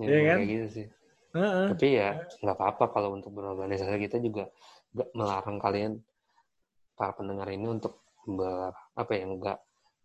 ya, 0.00 0.06
ya 0.06 0.20
kan? 0.26 0.38
kayak 0.40 0.48
gitu 0.48 0.68
sih. 0.70 0.86
Uh-uh. 1.30 1.70
tapi 1.70 1.94
ya 1.94 2.26
nggak 2.42 2.56
apa-apa 2.58 2.84
kalau 2.90 3.14
untuk 3.14 3.30
berorganisasi 3.30 4.02
kita 4.02 4.18
juga 4.18 4.50
nggak 4.90 5.08
melarang 5.14 5.62
kalian 5.62 5.92
para 6.98 7.14
pendengar 7.14 7.46
ini 7.54 7.70
untuk 7.70 8.02
ber, 8.26 8.74
apa 8.98 9.12
ya 9.14 9.24
nggak 9.30 9.58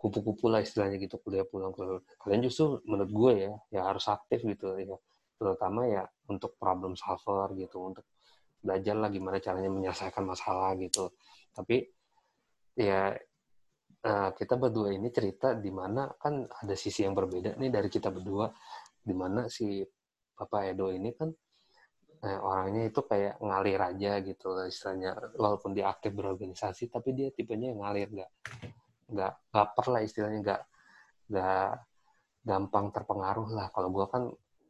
kupu-kupu 0.06 0.54
lah 0.54 0.62
istilahnya 0.62 1.02
gitu 1.02 1.18
kuliah 1.24 1.48
pulang 1.48 1.74
ke 1.74 1.82
kalian 2.22 2.46
justru 2.46 2.78
menurut 2.86 3.12
gue 3.12 3.32
ya 3.50 3.54
ya 3.74 3.82
harus 3.90 4.06
aktif 4.06 4.46
gitu 4.46 4.78
ya. 4.78 4.96
Terutama 5.36 5.90
ya 5.90 6.06
untuk 6.30 6.56
problem 6.62 6.96
solver 6.96 7.52
gitu 7.58 7.92
untuk 7.92 8.06
belajar 8.62 8.96
lah 8.96 9.10
gimana 9.10 9.42
caranya 9.42 9.68
menyelesaikan 9.74 10.24
masalah 10.24 10.78
gitu. 10.78 11.10
Tapi 11.52 11.90
ya 12.78 13.18
uh, 14.06 14.30
kita 14.38 14.56
berdua 14.62 14.94
ini 14.94 15.10
cerita 15.10 15.58
di 15.58 15.72
mana 15.74 16.06
kan 16.16 16.46
ada 16.46 16.76
sisi 16.78 17.02
yang 17.02 17.18
berbeda 17.18 17.58
nih 17.58 17.72
dari 17.74 17.90
kita 17.90 18.14
berdua 18.14 18.52
di 19.06 19.14
mana 19.14 19.46
si 19.46 19.86
Bapak 20.36 20.74
Edo 20.74 20.90
ini 20.90 21.14
kan 21.14 21.30
eh, 22.26 22.40
orangnya 22.42 22.90
itu 22.90 23.06
kayak 23.06 23.38
ngalir 23.40 23.80
aja 23.80 24.12
gitu 24.26 24.58
istilahnya. 24.66 25.38
Walaupun 25.38 25.72
dia 25.78 25.94
aktif 25.94 26.12
berorganisasi 26.18 26.90
tapi 26.90 27.14
dia 27.14 27.30
tipenya 27.30 27.72
yang 27.72 27.86
ngalir. 27.86 28.10
Nggak 28.12 28.32
nggak 29.14 29.34
baper 29.54 29.86
lah 29.94 30.02
istilahnya. 30.02 30.40
Nggak 30.42 30.62
nggak 31.32 31.70
gampang 32.46 32.86
terpengaruh 32.90 33.50
lah. 33.54 33.68
Kalau 33.70 33.90
gue 33.94 34.06
kan 34.10 34.24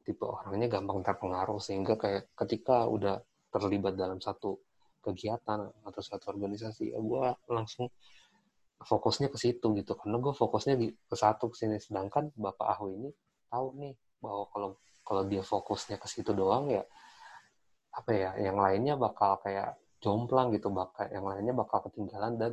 tipe 0.05 0.25
orangnya 0.27 0.67
gampang 0.69 0.99
terpengaruh. 1.01 1.59
Sehingga 1.63 1.95
kayak 1.95 2.35
ketika 2.35 2.85
udah 2.91 3.23
terlibat 3.49 3.95
dalam 3.95 4.19
satu 4.19 4.59
kegiatan 4.99 5.69
atau 5.85 6.01
satu 6.01 6.33
organisasi 6.33 6.91
ya 6.91 6.99
gue 6.99 7.25
langsung 7.49 7.87
fokusnya 8.83 9.31
ke 9.31 9.37
situ 9.39 9.65
gitu. 9.79 9.95
Karena 9.95 10.19
gue 10.19 10.33
fokusnya 10.35 10.75
di 10.75 10.91
ke 10.91 11.15
satu 11.15 11.49
ke 11.49 11.55
sini. 11.57 11.79
Sedangkan 11.79 12.29
bapak 12.35 12.67
Ahu 12.77 12.85
ini 12.93 13.09
tahu 13.49 13.79
nih 13.79 13.95
bahwa 14.19 14.45
kalau 14.51 14.69
kalau 15.05 15.23
dia 15.29 15.45
fokusnya 15.45 16.01
ke 16.01 16.07
situ 16.09 16.33
doang 16.33 16.69
ya 16.73 16.83
apa 17.95 18.11
ya 18.11 18.29
yang 18.41 18.57
lainnya 18.59 18.99
bakal 18.99 19.39
kayak 19.39 19.79
jomplang 20.03 20.51
gitu 20.51 20.67
bakal 20.69 21.07
yang 21.07 21.23
lainnya 21.23 21.55
bakal 21.55 21.79
ketinggalan 21.87 22.35
dan 22.35 22.51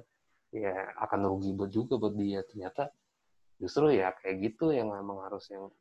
ya 0.53 0.73
akan 1.01 1.21
rugi 1.33 1.51
buat 1.57 1.71
juga 1.73 1.99
buat 1.99 2.15
dia. 2.15 2.45
Ternyata 2.47 2.93
justru 3.59 3.97
ya 3.97 4.15
kayak 4.15 4.37
gitu 4.53 4.71
yang 4.71 4.93
memang 4.93 5.27
harus 5.27 5.49
yang 5.51 5.73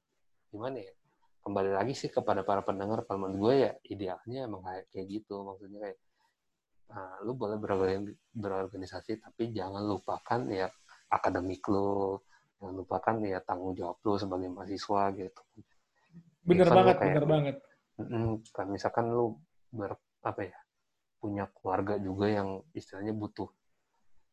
gimana 0.49 0.81
ya 0.81 0.93
kembali 1.41 1.71
lagi 1.73 1.93
sih 1.97 2.09
kepada 2.09 2.45
para 2.45 2.61
pendengar 2.61 3.01
kalau 3.05 3.25
menurut 3.25 3.37
gue 3.41 3.53
ya 3.69 3.71
idealnya 3.91 4.39
emang 4.49 4.63
kayak 4.65 4.85
kayak 4.89 5.07
gitu. 5.21 5.35
Maksudnya 5.45 5.79
kayak 5.85 5.99
uh, 6.95 7.17
lu 7.27 7.37
boleh 7.37 7.57
berorganisasi 8.33 9.21
tapi 9.21 9.53
jangan 9.53 9.85
lupakan 9.85 10.41
ya 10.49 10.67
akademik 11.11 11.63
lu 11.67 12.17
jangan 12.57 12.75
lupakan 12.77 13.15
ya 13.25 13.39
tanggung 13.43 13.73
jawab 13.73 13.97
lu 14.05 14.15
sebagai 14.15 14.49
mahasiswa 14.53 15.01
gitu 15.17 15.41
bener 16.41 16.67
Even 16.67 16.77
banget 16.77 16.95
kayak, 16.97 17.07
bener 17.13 17.25
banget. 17.27 17.55
Kan 18.53 18.67
misalkan 18.73 19.05
lu 19.13 19.37
ber 19.71 19.95
apa 20.21 20.41
ya 20.45 20.57
punya 21.21 21.45
keluarga 21.53 22.01
juga 22.01 22.25
yang 22.29 22.61
istilahnya 22.73 23.13
butuh 23.13 23.49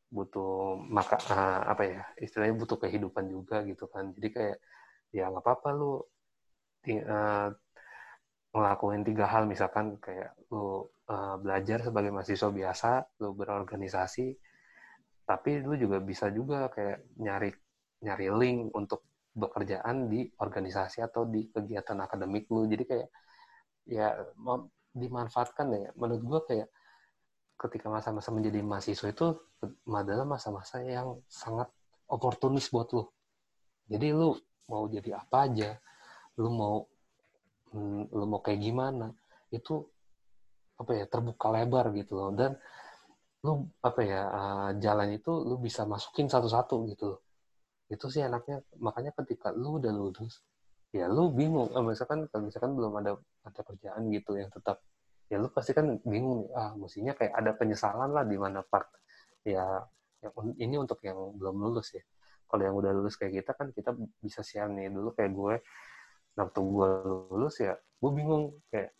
butuh 0.08 0.80
maka 0.88 1.20
uh, 1.28 1.68
apa 1.68 1.82
ya 1.84 2.02
istilahnya 2.16 2.56
butuh 2.56 2.80
kehidupan 2.80 3.28
juga 3.28 3.60
gitu 3.68 3.84
kan. 3.92 4.12
Jadi 4.16 4.28
kayak 4.32 4.58
ya 5.12 5.28
nggak 5.28 5.44
apa-apa 5.44 5.68
lu 5.76 5.92
uh, 5.92 7.48
ngelakuin 8.56 9.04
tiga 9.04 9.28
hal. 9.28 9.44
Misalkan 9.44 10.00
kayak 10.00 10.32
lu 10.48 10.88
uh, 11.12 11.36
belajar 11.36 11.84
sebagai 11.84 12.08
mahasiswa 12.08 12.48
biasa, 12.48 13.20
lu 13.20 13.36
berorganisasi, 13.36 14.32
tapi 15.28 15.60
lu 15.60 15.76
juga 15.76 16.00
bisa 16.00 16.32
juga 16.32 16.72
kayak 16.72 17.20
nyari 17.20 17.52
nyari 18.00 18.26
link 18.32 18.72
untuk 18.72 19.04
bekerjaan 19.38 20.10
di 20.10 20.26
organisasi 20.42 21.00
atau 21.06 21.24
di 21.24 21.46
kegiatan 21.48 21.96
akademik 22.02 22.50
lu. 22.50 22.66
Jadi 22.66 22.84
kayak 22.84 23.08
ya 23.86 24.12
dimanfaatkan 24.92 25.66
ya. 25.72 25.90
Menurut 25.94 26.22
gua 26.26 26.40
kayak 26.44 26.68
ketika 27.58 27.90
masa-masa 27.90 28.30
menjadi 28.34 28.62
mahasiswa 28.62 29.08
itu 29.10 29.26
adalah 29.90 30.26
masa-masa 30.26 30.82
yang 30.82 31.22
sangat 31.30 31.70
oportunis 32.10 32.70
buat 32.70 32.90
lu. 32.94 33.06
Jadi 33.88 34.12
lu 34.12 34.34
mau 34.68 34.84
jadi 34.90 35.16
apa 35.16 35.48
aja, 35.48 35.70
lu 36.36 36.50
mau 36.52 36.86
hmm, 37.72 38.12
lu 38.12 38.24
mau 38.28 38.40
kayak 38.40 38.60
gimana 38.60 39.12
itu 39.48 39.84
apa 40.78 40.92
ya 40.94 41.04
terbuka 41.10 41.50
lebar 41.50 41.90
gitu 41.96 42.14
loh 42.14 42.30
dan 42.30 42.54
lu 43.42 43.66
apa 43.82 44.00
ya 44.02 44.20
uh, 44.30 44.70
jalan 44.78 45.14
itu 45.14 45.30
lu 45.30 45.58
bisa 45.58 45.82
masukin 45.86 46.30
satu-satu 46.30 46.76
gitu 46.94 47.04
loh 47.14 47.20
itu 47.88 48.06
sih 48.12 48.22
enaknya. 48.24 48.64
Makanya 48.80 49.12
ketika 49.16 49.52
lu 49.52 49.80
udah 49.80 49.92
lulus 49.92 50.44
ya 50.92 51.08
lu 51.08 51.32
bingung. 51.32 51.68
Eh, 51.72 51.84
misalkan 51.84 52.28
kalau 52.32 52.48
misalkan 52.48 52.72
belum 52.76 52.92
ada 53.00 53.12
ada 53.44 53.60
kerjaan 53.64 54.08
gitu 54.12 54.36
yang 54.40 54.48
tetap 54.52 54.80
ya 55.28 55.36
lu 55.36 55.52
pasti 55.52 55.76
kan 55.76 56.00
bingung 56.08 56.48
ah 56.56 56.72
mestinya 56.72 57.12
kayak 57.12 57.36
ada 57.36 57.52
penyesalan 57.52 58.16
lah 58.16 58.24
di 58.24 58.36
mana 58.40 58.64
part 58.64 58.88
ya 59.44 59.84
yang 60.24 60.32
ini 60.56 60.76
untuk 60.80 60.98
yang 61.04 61.36
belum 61.36 61.56
lulus 61.60 61.92
ya. 61.96 62.04
Kalau 62.48 62.62
yang 62.64 62.76
udah 62.80 62.92
lulus 62.96 63.20
kayak 63.20 63.44
kita 63.44 63.52
kan 63.52 63.68
kita 63.76 63.92
bisa 64.24 64.40
share 64.40 64.72
nih. 64.72 64.88
Dulu 64.88 65.12
kayak 65.12 65.32
gue 65.36 65.54
waktu 66.38 66.60
gue 66.62 66.90
lulus 67.34 67.56
ya 67.60 67.76
gue 67.76 68.10
bingung 68.14 68.56
kayak 68.72 68.94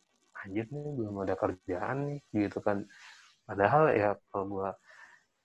anjir 0.45 0.67
nih 0.71 0.91
belum 0.95 1.15
ada 1.25 1.35
kerjaan 1.35 1.97
nih 2.13 2.21
gitu 2.49 2.61
kan. 2.61 2.85
Padahal 3.49 3.97
ya 3.97 4.13
kalau 4.29 4.45
gue 4.53 4.69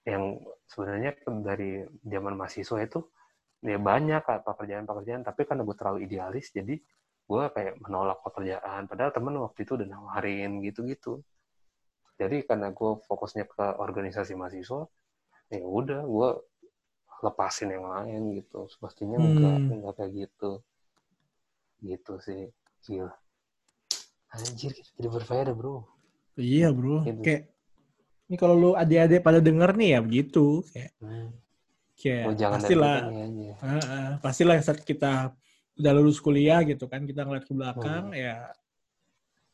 yang 0.03 0.35
sebenarnya 0.67 1.15
dari 1.39 1.87
zaman 2.03 2.35
mahasiswa 2.35 2.77
itu 2.83 2.99
ya 3.63 3.79
banyak 3.79 4.21
pekerjaan-pekerjaan. 4.21 5.23
Tapi 5.23 5.41
karena 5.47 5.63
gue 5.63 5.75
terlalu 5.79 5.99
idealis 6.05 6.51
jadi 6.51 6.75
gue 7.23 7.43
kayak 7.55 7.79
menolak 7.79 8.19
pekerjaan. 8.21 8.85
Padahal 8.91 9.11
temen 9.15 9.39
waktu 9.39 9.63
itu 9.63 9.79
udah 9.79 9.87
nawarin 9.87 10.59
gitu-gitu. 10.59 11.23
Jadi 12.19 12.45
karena 12.45 12.69
gue 12.69 12.91
fokusnya 13.07 13.49
ke 13.49 13.65
organisasi 13.79 14.37
mahasiswa 14.37 14.85
ya 15.49 15.61
udah 15.65 16.01
gue 16.05 16.29
lepasin 17.23 17.71
yang 17.71 17.87
lain 17.87 18.43
gitu. 18.43 18.67
Semestinya 18.67 19.17
hmm. 19.17 19.27
enggak 19.31 19.57
enggak 19.71 19.93
kayak 19.97 20.11
gitu. 20.27 20.51
Gitu 21.79 22.13
sih. 22.19 22.43
Gila. 22.83 23.11
Anjir 24.33 24.73
jadi 24.99 25.07
berfaedah 25.07 25.55
bro. 25.55 25.87
Iya 26.35 26.75
bro. 26.75 27.05
Gitu. 27.07 27.21
kayak 27.23 27.43
ini 28.27 28.35
kalau 28.39 28.55
lu 28.57 28.71
adik-adik 28.73 29.21
pada 29.21 29.39
denger 29.39 29.71
nih 29.77 29.89
ya 29.95 29.99
begitu. 30.03 30.65
Kayak 30.73 30.91
hmm. 30.99 31.29
Kayak 32.03 32.23
Oh, 32.27 32.35
jangan 32.35 32.59
pastilah, 32.59 32.95
uh, 33.07 33.63
uh, 33.63 34.09
pastilah 34.19 34.55
saat 34.59 34.83
kita 34.83 35.31
udah 35.79 35.91
lulus 35.95 36.19
kuliah 36.19 36.59
gitu 36.67 36.85
kan, 36.85 37.07
kita 37.07 37.23
ngeliat 37.23 37.47
ke 37.47 37.53
belakang 37.55 38.11
Hmm. 38.11 38.19
ya 38.19 38.51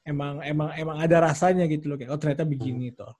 emang 0.01 0.41
emang 0.41 0.73
emang 0.73 0.97
ada 0.97 1.29
rasanya 1.29 1.69
gitu 1.69 1.93
loh 1.93 1.97
kayak 1.99 2.09
oh 2.09 2.17
ternyata 2.17 2.41
Hmm. 2.41 2.51
begini 2.51 2.89
toh. 2.89 3.13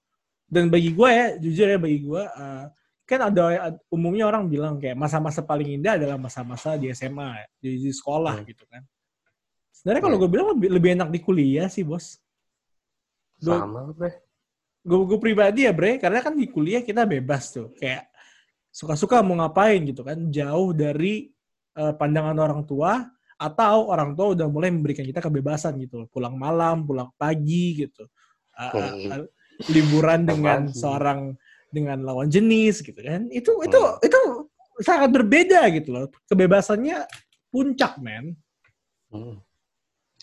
Dan 0.50 0.74
bagi 0.74 0.90
gue 0.90 1.10
ya, 1.14 1.28
jujur 1.38 1.68
ya 1.70 1.78
bagi 1.78 2.02
gue 2.02 2.24
uh, 2.26 2.66
kan 3.06 3.20
ada 3.30 3.42
umumnya 3.90 4.26
orang 4.26 4.50
bilang 4.50 4.82
kayak 4.82 4.98
masa-masa 4.98 5.46
paling 5.46 5.78
indah 5.78 5.98
adalah 5.98 6.18
masa-masa 6.18 6.74
di 6.74 6.90
SMA, 6.90 7.46
di, 7.62 7.78
di 7.78 7.92
sekolah 7.94 8.42
Hmm. 8.42 8.48
gitu 8.50 8.66
kan. 8.66 8.82
Sebenarnya 9.70 10.02
kalau 10.04 10.18
Iya. 10.18 10.22
gue 10.26 10.30
bilang 10.34 10.48
lebih, 10.58 10.70
lebih 10.74 10.90
enak 10.98 11.10
di 11.14 11.20
kuliah 11.22 11.70
sih 11.70 11.86
bos. 11.86 12.18
Gua- 13.40 13.62
Sama, 13.64 13.94
bre. 13.94 14.12
gue 14.82 14.98
gue 15.06 15.20
pribadi 15.22 15.64
ya 15.64 15.72
bre 15.72 15.96
karena 15.96 16.20
kan 16.20 16.34
di 16.34 16.50
kuliah 16.50 16.82
kita 16.82 17.06
bebas 17.06 17.54
tuh 17.54 17.70
kayak 17.78 18.09
suka-suka 18.70 19.26
mau 19.26 19.38
ngapain 19.42 19.82
gitu 19.86 20.06
kan 20.06 20.30
jauh 20.30 20.72
dari 20.74 21.30
eh, 21.76 21.94
pandangan 21.94 22.38
orang 22.38 22.62
tua 22.70 23.06
atau 23.40 23.88
orang 23.88 24.14
tua 24.20 24.36
udah 24.36 24.48
mulai 24.52 24.70
memberikan 24.70 25.08
kita 25.08 25.24
kebebasan 25.24 25.80
gitu 25.80 26.06
pulang 26.12 26.36
malam 26.36 26.84
pulang 26.84 27.10
pagi 27.16 27.88
gitu. 27.88 28.06
Eh, 28.60 29.24
liburan 29.68 30.24
dengan 30.24 30.72
seorang 30.72 31.36
dengan 31.72 32.02
lawan 32.04 32.28
jenis 32.28 32.84
gitu 32.84 33.00
kan. 33.00 33.32
Itu 33.32 33.64
itu 33.64 33.80
Hmm. 33.80 34.04
itu 34.04 34.22
sangat 34.84 35.10
berbeda 35.12 35.70
gitu 35.76 35.90
loh. 35.96 36.06
Kebebasannya 36.28 37.08
puncak 37.52 38.00
men. 38.00 38.36
Hmm. 39.10 39.40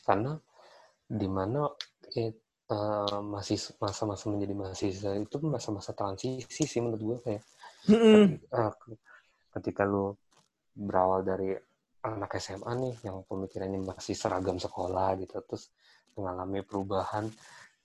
Karena 0.05 0.39
di 1.07 1.29
mana 1.31 1.71
eh, 2.15 2.35
eh, 2.71 3.21
masih 3.23 3.59
masa-masa 3.79 4.27
menjadi 4.31 4.55
mahasiswa 4.55 5.13
itu 5.17 5.37
masa-masa 5.47 5.95
transisi 5.95 6.67
sih 6.67 6.81
menurut 6.83 7.03
gue 7.03 7.19
kayak 7.23 7.43
Eh, 7.87 8.73
ketika 9.55 9.87
lu 9.87 10.11
berawal 10.75 11.23
dari 11.23 11.55
anak 12.03 12.35
SMA 12.43 12.73
nih 12.83 12.95
yang 13.07 13.23
pemikirannya 13.27 13.79
masih 13.79 14.19
seragam 14.19 14.59
sekolah 14.59 15.15
gitu 15.23 15.39
terus 15.47 15.71
mengalami 16.19 16.67
perubahan 16.67 17.31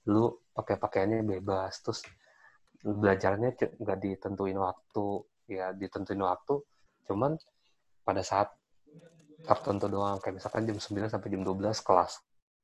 lu 0.09 0.41
pakai 0.57 0.81
pakaiannya 0.81 1.21
bebas 1.21 1.85
terus 1.85 2.01
belajarnya 2.81 3.77
nggak 3.77 3.99
ditentuin 4.01 4.57
waktu 4.57 5.05
ya 5.45 5.69
ditentuin 5.77 6.21
waktu 6.25 6.57
cuman 7.05 7.37
pada 8.01 8.25
saat 8.25 8.49
tertentu 9.45 9.85
doang 9.85 10.17
kayak 10.17 10.41
misalkan 10.41 10.65
jam 10.65 10.77
9 10.81 11.13
sampai 11.13 11.29
jam 11.29 11.41
12 11.45 11.85
kelas 11.85 12.13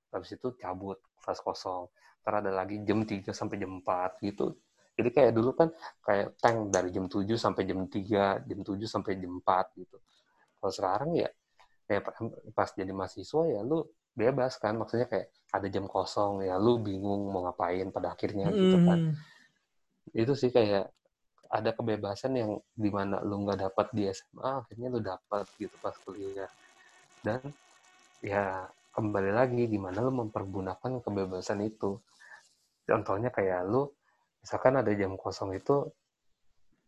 habis 0.10 0.30
itu 0.34 0.48
cabut 0.58 0.98
kelas 1.22 1.40
kosong 1.46 1.86
ntar 2.26 2.42
ada 2.42 2.50
lagi 2.50 2.82
jam 2.82 3.06
3 3.06 3.30
sampai 3.30 3.62
jam 3.62 3.78
4 3.82 4.26
gitu 4.26 4.58
jadi 4.98 5.10
kayak 5.14 5.32
dulu 5.38 5.54
kan 5.54 5.70
kayak 6.02 6.42
tank 6.42 6.74
dari 6.74 6.90
jam 6.90 7.06
7 7.06 7.30
sampai 7.38 7.70
jam 7.70 7.86
3 7.86 8.50
jam 8.50 8.60
7 8.66 8.82
sampai 8.90 9.14
jam 9.22 9.32
4 9.38 9.78
gitu. 9.78 9.98
Kalau 10.58 10.74
sekarang 10.74 11.14
ya 11.14 11.30
kayak 11.86 12.02
pas 12.58 12.70
jadi 12.74 12.90
mahasiswa 12.90 13.46
ya 13.46 13.62
lu 13.62 13.86
bebas 14.18 14.58
kan. 14.58 14.74
Maksudnya 14.74 15.06
kayak 15.06 15.30
ada 15.54 15.68
jam 15.70 15.86
kosong 15.86 16.42
ya 16.50 16.58
lu 16.58 16.82
bingung 16.82 17.30
mau 17.30 17.46
ngapain 17.46 17.94
pada 17.94 18.18
akhirnya 18.18 18.50
gitu 18.50 18.78
kan. 18.84 19.14
Mm. 19.14 19.16
itu 20.16 20.34
sih 20.40 20.50
kayak 20.50 20.88
ada 21.52 21.76
kebebasan 21.76 22.34
yang 22.34 22.52
di 22.74 22.90
mana 22.90 23.20
lu 23.22 23.44
nggak 23.44 23.70
dapat 23.70 23.92
di 23.92 24.08
SMA 24.10 24.66
akhirnya 24.66 24.88
lu 24.90 25.00
dapat 25.04 25.46
gitu 25.62 25.78
pas 25.78 25.94
kuliah. 26.02 26.50
Dan 27.22 27.54
ya 28.26 28.66
kembali 28.98 29.30
lagi 29.30 29.70
gimana 29.70 30.02
lu 30.02 30.10
mempergunakan 30.26 31.06
kebebasan 31.06 31.62
itu. 31.62 32.02
Contohnya 32.90 33.30
kayak 33.30 33.62
lu 33.70 33.94
misalkan 34.48 34.80
ada 34.80 34.92
jam 34.96 35.20
kosong 35.20 35.60
itu 35.60 35.92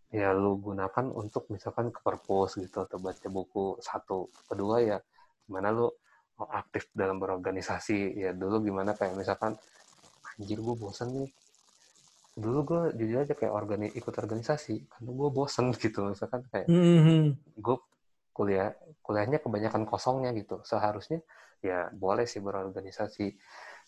ya 0.09 0.31
lu 0.31 0.55
gunakan 0.63 1.11
untuk 1.11 1.51
misalkan 1.51 1.91
ke 1.91 1.99
perpus 1.99 2.55
gitu 2.55 2.87
atau 2.87 2.97
baca 3.03 3.27
buku 3.27 3.77
satu 3.83 4.31
kedua 4.47 4.79
ya 4.79 4.97
gimana 5.43 5.75
lu 5.75 5.91
aktif 6.39 6.87
dalam 6.95 7.19
berorganisasi. 7.19 8.15
Ya 8.15 8.31
dulu 8.31 8.63
gimana 8.63 8.95
kayak 8.95 9.19
misalkan 9.19 9.59
anjir 10.39 10.55
gue 10.63 10.75
bosan 10.79 11.11
nih. 11.19 11.29
Dulu 12.39 12.59
gue 12.63 12.81
jujur 12.95 13.27
aja 13.27 13.35
kayak 13.35 13.51
organi 13.51 13.91
ikut 13.91 14.15
organisasi 14.15 14.87
karena 14.87 15.09
gue 15.11 15.29
bosen 15.35 15.75
gitu. 15.83 16.07
Misalkan 16.07 16.47
kayak 16.47 16.71
Mm-mm. 16.71 17.35
gue 17.59 17.77
kuliah 18.31 18.71
kuliahnya 19.03 19.43
kebanyakan 19.43 19.83
kosongnya 19.83 20.31
gitu. 20.31 20.63
Seharusnya 20.63 21.19
ya 21.59 21.91
boleh 21.91 22.23
sih 22.23 22.39
berorganisasi 22.39 23.35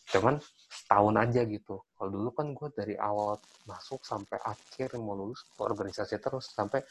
cuman 0.10 0.42
setahun 0.72 1.16
aja 1.20 1.42
gitu 1.46 1.86
kalau 1.96 2.10
dulu 2.10 2.30
kan 2.34 2.48
gue 2.52 2.70
dari 2.74 2.96
awal 2.98 3.38
masuk 3.70 4.02
sampai 4.02 4.42
akhir 4.42 4.98
mau 4.98 5.14
lulus 5.14 5.46
organisasi 5.62 6.18
terus 6.18 6.50
sampai 6.52 6.82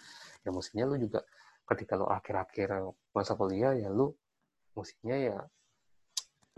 ya 0.46 0.54
mestinya 0.54 0.88
lu 0.88 0.96
juga 1.02 1.20
ketika 1.66 1.98
lu 1.98 2.06
akhir-akhir 2.06 2.94
masa 3.12 3.34
kuliah 3.34 3.74
ya 3.74 3.90
lu 3.90 4.14
mestinya 4.78 5.16
ya 5.18 5.38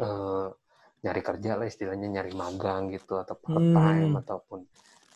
eh, 0.01 0.49
nyari 1.03 1.23
kerja 1.25 1.59
lah 1.59 1.67
istilahnya 1.67 2.07
nyari 2.21 2.33
magang 2.37 2.93
gitu 2.95 3.19
atau 3.19 3.35
part 3.35 3.59
time 3.75 4.13
Hmm. 4.15 4.23
ataupun 4.23 4.61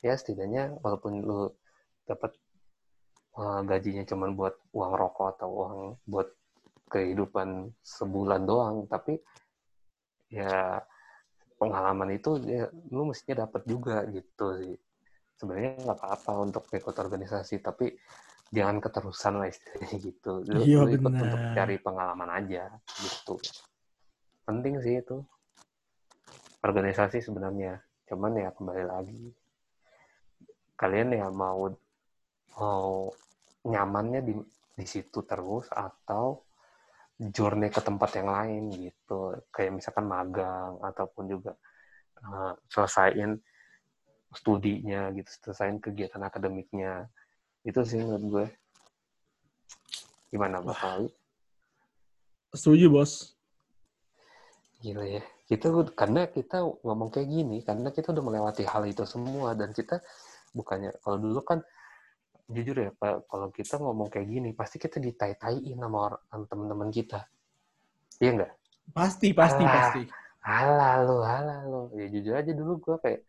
ya 0.03 0.19
setidaknya 0.19 0.75
walaupun 0.83 1.23
lu 1.23 1.53
dapat 2.09 2.35
eh, 3.39 3.61
gajinya 3.69 4.03
cuman 4.09 4.35
buat 4.35 4.55
uang 4.75 4.93
rokok 4.97 5.27
atau 5.39 5.49
uang 5.53 5.77
buat 6.09 6.29
kehidupan 6.91 7.71
sebulan 7.83 8.47
doang 8.47 8.87
tapi 8.87 9.19
ya 10.31 10.79
pengalaman 11.57 12.17
itu 12.17 12.41
ya 12.45 12.69
lu 12.93 13.09
mestinya 13.09 13.49
dapat 13.49 13.63
juga 13.65 14.05
gitu 14.09 14.47
sih. 14.61 14.77
Sebenarnya 15.37 15.85
nggak 15.85 15.99
apa-apa 16.01 16.33
untuk 16.41 16.65
ikut 16.73 16.97
organisasi 16.97 17.61
tapi 17.61 17.93
jangan 18.53 18.81
keterusan 18.81 19.43
lah 19.43 19.49
istilahnya 19.49 19.97
gitu. 20.13 20.33
Lu, 20.47 20.61
Iya, 20.63 20.85
lu 20.85 20.89
ikut 20.97 21.13
untuk 21.13 21.43
cari 21.53 21.77
pengalaman 21.81 22.31
aja 22.33 22.71
gitu. 23.01 23.37
Penting 24.47 24.81
sih 24.81 25.01
itu. 25.01 25.21
Organisasi 26.63 27.21
sebenarnya. 27.21 27.81
Cuman 28.07 28.39
ya 28.39 28.51
kembali 28.55 28.85
lagi 28.87 29.35
kalian 30.77 31.17
ya 31.17 31.27
mau 31.33 31.73
mau 32.61 33.09
nyamannya 33.65 34.21
di 34.21 34.33
di 34.77 34.87
situ 34.87 35.25
terus 35.25 35.73
atau 35.73 36.45
journey 37.17 37.73
ke 37.73 37.81
tempat 37.81 38.11
yang 38.21 38.29
lain 38.29 38.63
gitu 38.77 39.33
kayak 39.49 39.81
misalkan 39.81 40.05
magang 40.05 40.77
ataupun 40.85 41.25
juga 41.33 41.57
uh, 42.21 42.53
selesaiin 42.69 43.41
studinya 44.37 45.09
gitu 45.17 45.31
selesaiin 45.49 45.81
kegiatan 45.81 46.21
akademiknya 46.21 47.09
itu 47.65 47.81
sih 47.83 48.05
menurut 48.05 48.25
gue 48.29 48.47
gimana 50.31 50.61
Pak? 50.61 51.09
Setuju, 52.55 52.93
Bos. 52.93 53.37
Gila 54.81 55.05
ya. 55.05 55.23
Kita 55.47 55.71
karena 55.95 56.27
kita 56.27 56.63
ngomong 56.83 57.09
kayak 57.09 57.29
gini 57.31 57.63
karena 57.63 57.95
kita 57.95 58.11
udah 58.11 58.25
melewati 58.25 58.67
hal 58.67 58.83
itu 58.85 59.07
semua 59.07 59.55
dan 59.55 59.71
kita 59.71 60.03
bukannya 60.51 60.91
kalau 61.05 61.23
dulu 61.23 61.41
kan 61.47 61.63
jujur 62.47 62.77
ya 62.79 62.91
Pak, 62.95 63.27
kalau 63.27 63.49
kita 63.51 63.83
ngomong 63.83 64.07
kayak 64.07 64.29
gini 64.31 64.51
pasti 64.55 64.79
kita 64.79 65.03
ditai-taiin 65.03 65.79
sama 65.79 65.99
orang 66.15 66.43
teman-teman 66.47 66.91
kita. 66.95 67.27
Iya 68.23 68.31
enggak? 68.39 68.53
Pasti, 68.95 69.35
pasti, 69.35 69.65
Alah. 69.67 69.75
pasti. 69.75 70.03
Halah 70.47 70.95
lu, 71.03 71.17
halah 71.27 71.61
lu. 71.67 71.83
Ya 71.99 72.07
jujur 72.07 72.35
aja 72.39 72.53
dulu 72.55 72.79
gue 72.79 72.97
kayak 73.03 73.21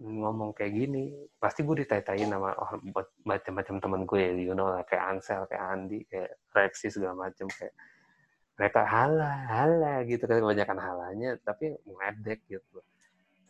ngomong 0.00 0.56
kayak 0.56 0.72
gini, 0.74 1.12
pasti 1.36 1.60
gue 1.60 1.84
ditai-taiin 1.84 2.32
sama 2.32 2.56
orang 2.56 2.80
macam-macam 3.22 3.76
temen 3.78 4.02
gue 4.08 4.18
ya, 4.18 4.32
you 4.32 4.56
know 4.56 4.72
lah, 4.72 4.80
kayak 4.88 5.04
Ansel, 5.14 5.44
kayak 5.44 5.60
Andi, 5.60 6.00
kayak 6.08 6.40
Rexi 6.56 6.88
segala 6.88 7.28
macam 7.28 7.46
kayak 7.52 7.76
mereka 8.56 8.80
halah, 8.88 9.36
halah 9.44 10.00
gitu 10.08 10.24
kan 10.24 10.40
kebanyakan 10.40 10.78
halanya, 10.80 11.30
tapi 11.44 11.76
ngedek 11.84 12.40
gitu. 12.48 12.80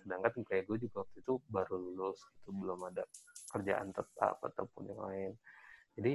Sedangkan 0.02 0.42
kayak 0.42 0.66
gue 0.66 0.76
juga 0.90 1.06
waktu 1.06 1.22
itu 1.22 1.38
baru 1.46 1.74
lulus, 1.78 2.18
itu 2.42 2.50
belum 2.50 2.82
ada 2.90 3.06
kerjaan 3.50 3.90
tetap 3.90 4.38
ataupun 4.40 4.82
yang 4.90 5.00
lain. 5.02 5.32
Jadi 5.98 6.12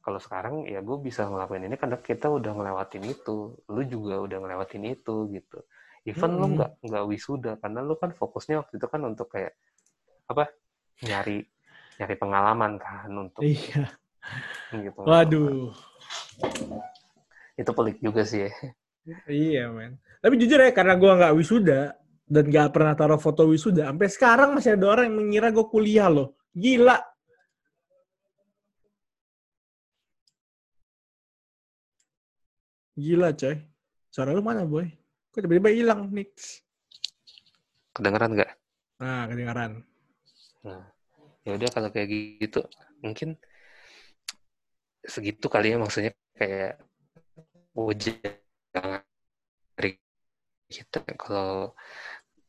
kalau 0.00 0.20
sekarang 0.22 0.54
ya 0.64 0.80
gue 0.80 0.96
bisa 1.04 1.28
ngelakuin 1.28 1.68
ini 1.68 1.76
karena 1.76 1.98
kita 2.00 2.32
udah 2.32 2.52
ngelewatin 2.56 3.04
itu, 3.12 3.58
lu 3.68 3.82
juga 3.84 4.14
udah 4.24 4.38
ngelewatin 4.40 4.84
itu 4.88 5.14
gitu. 5.34 5.58
Even 6.08 6.38
lu 6.40 6.46
Mm-mm. 6.48 6.56
nggak 6.56 6.70
nggak 6.86 7.04
wisuda 7.10 7.52
karena 7.60 7.80
lu 7.84 7.94
kan 8.00 8.10
fokusnya 8.16 8.62
waktu 8.64 8.80
itu 8.80 8.86
kan 8.88 9.02
untuk 9.04 9.28
kayak 9.28 9.52
apa 10.30 10.48
nyari 11.04 11.44
nyari 12.00 12.14
pengalaman 12.16 12.72
kan 12.80 13.10
untuk 13.12 13.44
Iya. 13.44 13.92
gitu. 14.72 15.02
Waduh. 15.04 15.74
Itu 17.60 17.70
pelik 17.76 17.98
juga 18.00 18.22
sih 18.24 18.46
ya. 18.48 18.50
Iya, 19.28 19.72
men. 19.72 19.96
Tapi 20.20 20.34
jujur 20.40 20.58
ya, 20.60 20.70
karena 20.74 20.94
gue 20.98 21.12
nggak 21.18 21.34
wisuda 21.38 21.80
dan 22.28 22.44
nggak 22.52 22.76
pernah 22.76 22.92
taruh 22.92 23.16
foto 23.16 23.48
wisuda, 23.48 23.88
sampai 23.88 24.08
sekarang 24.12 24.52
masih 24.52 24.76
ada 24.76 24.86
orang 24.92 25.08
yang 25.08 25.16
mengira 25.16 25.48
gue 25.48 25.66
kuliah 25.66 26.12
loh. 26.12 26.36
Gila. 26.52 27.00
Gila, 32.98 33.28
coy. 33.32 33.56
Suara 34.12 34.36
lu 34.36 34.42
mana, 34.42 34.68
boy? 34.68 34.86
Kok 35.32 35.40
tiba-tiba 35.46 35.70
hilang, 35.70 36.10
Nix? 36.12 36.60
Kedengeran 37.94 38.36
nggak? 38.36 38.50
Nah, 38.98 39.24
kedengaran. 39.30 39.86
Nah, 40.66 40.82
ya 41.46 41.56
udah 41.56 41.70
kalau 41.72 41.88
kayak 41.88 42.08
gitu 42.42 42.60
mungkin 43.00 43.38
segitu 45.06 45.46
kali 45.48 45.72
ya 45.72 45.78
maksudnya 45.80 46.12
kayak 46.36 46.82
ujian 47.72 48.36
dari 49.78 49.96
kita 50.68 51.00
kalau 51.16 51.72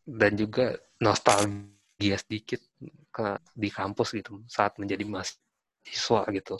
dan 0.10 0.34
juga 0.34 0.74
nostalgia 0.98 2.18
sedikit 2.18 2.62
ke 3.10 3.28
di 3.54 3.70
kampus 3.70 4.16
gitu 4.16 4.42
saat 4.50 4.78
menjadi 4.82 5.06
mahasiswa 5.06 6.22
gitu. 6.34 6.56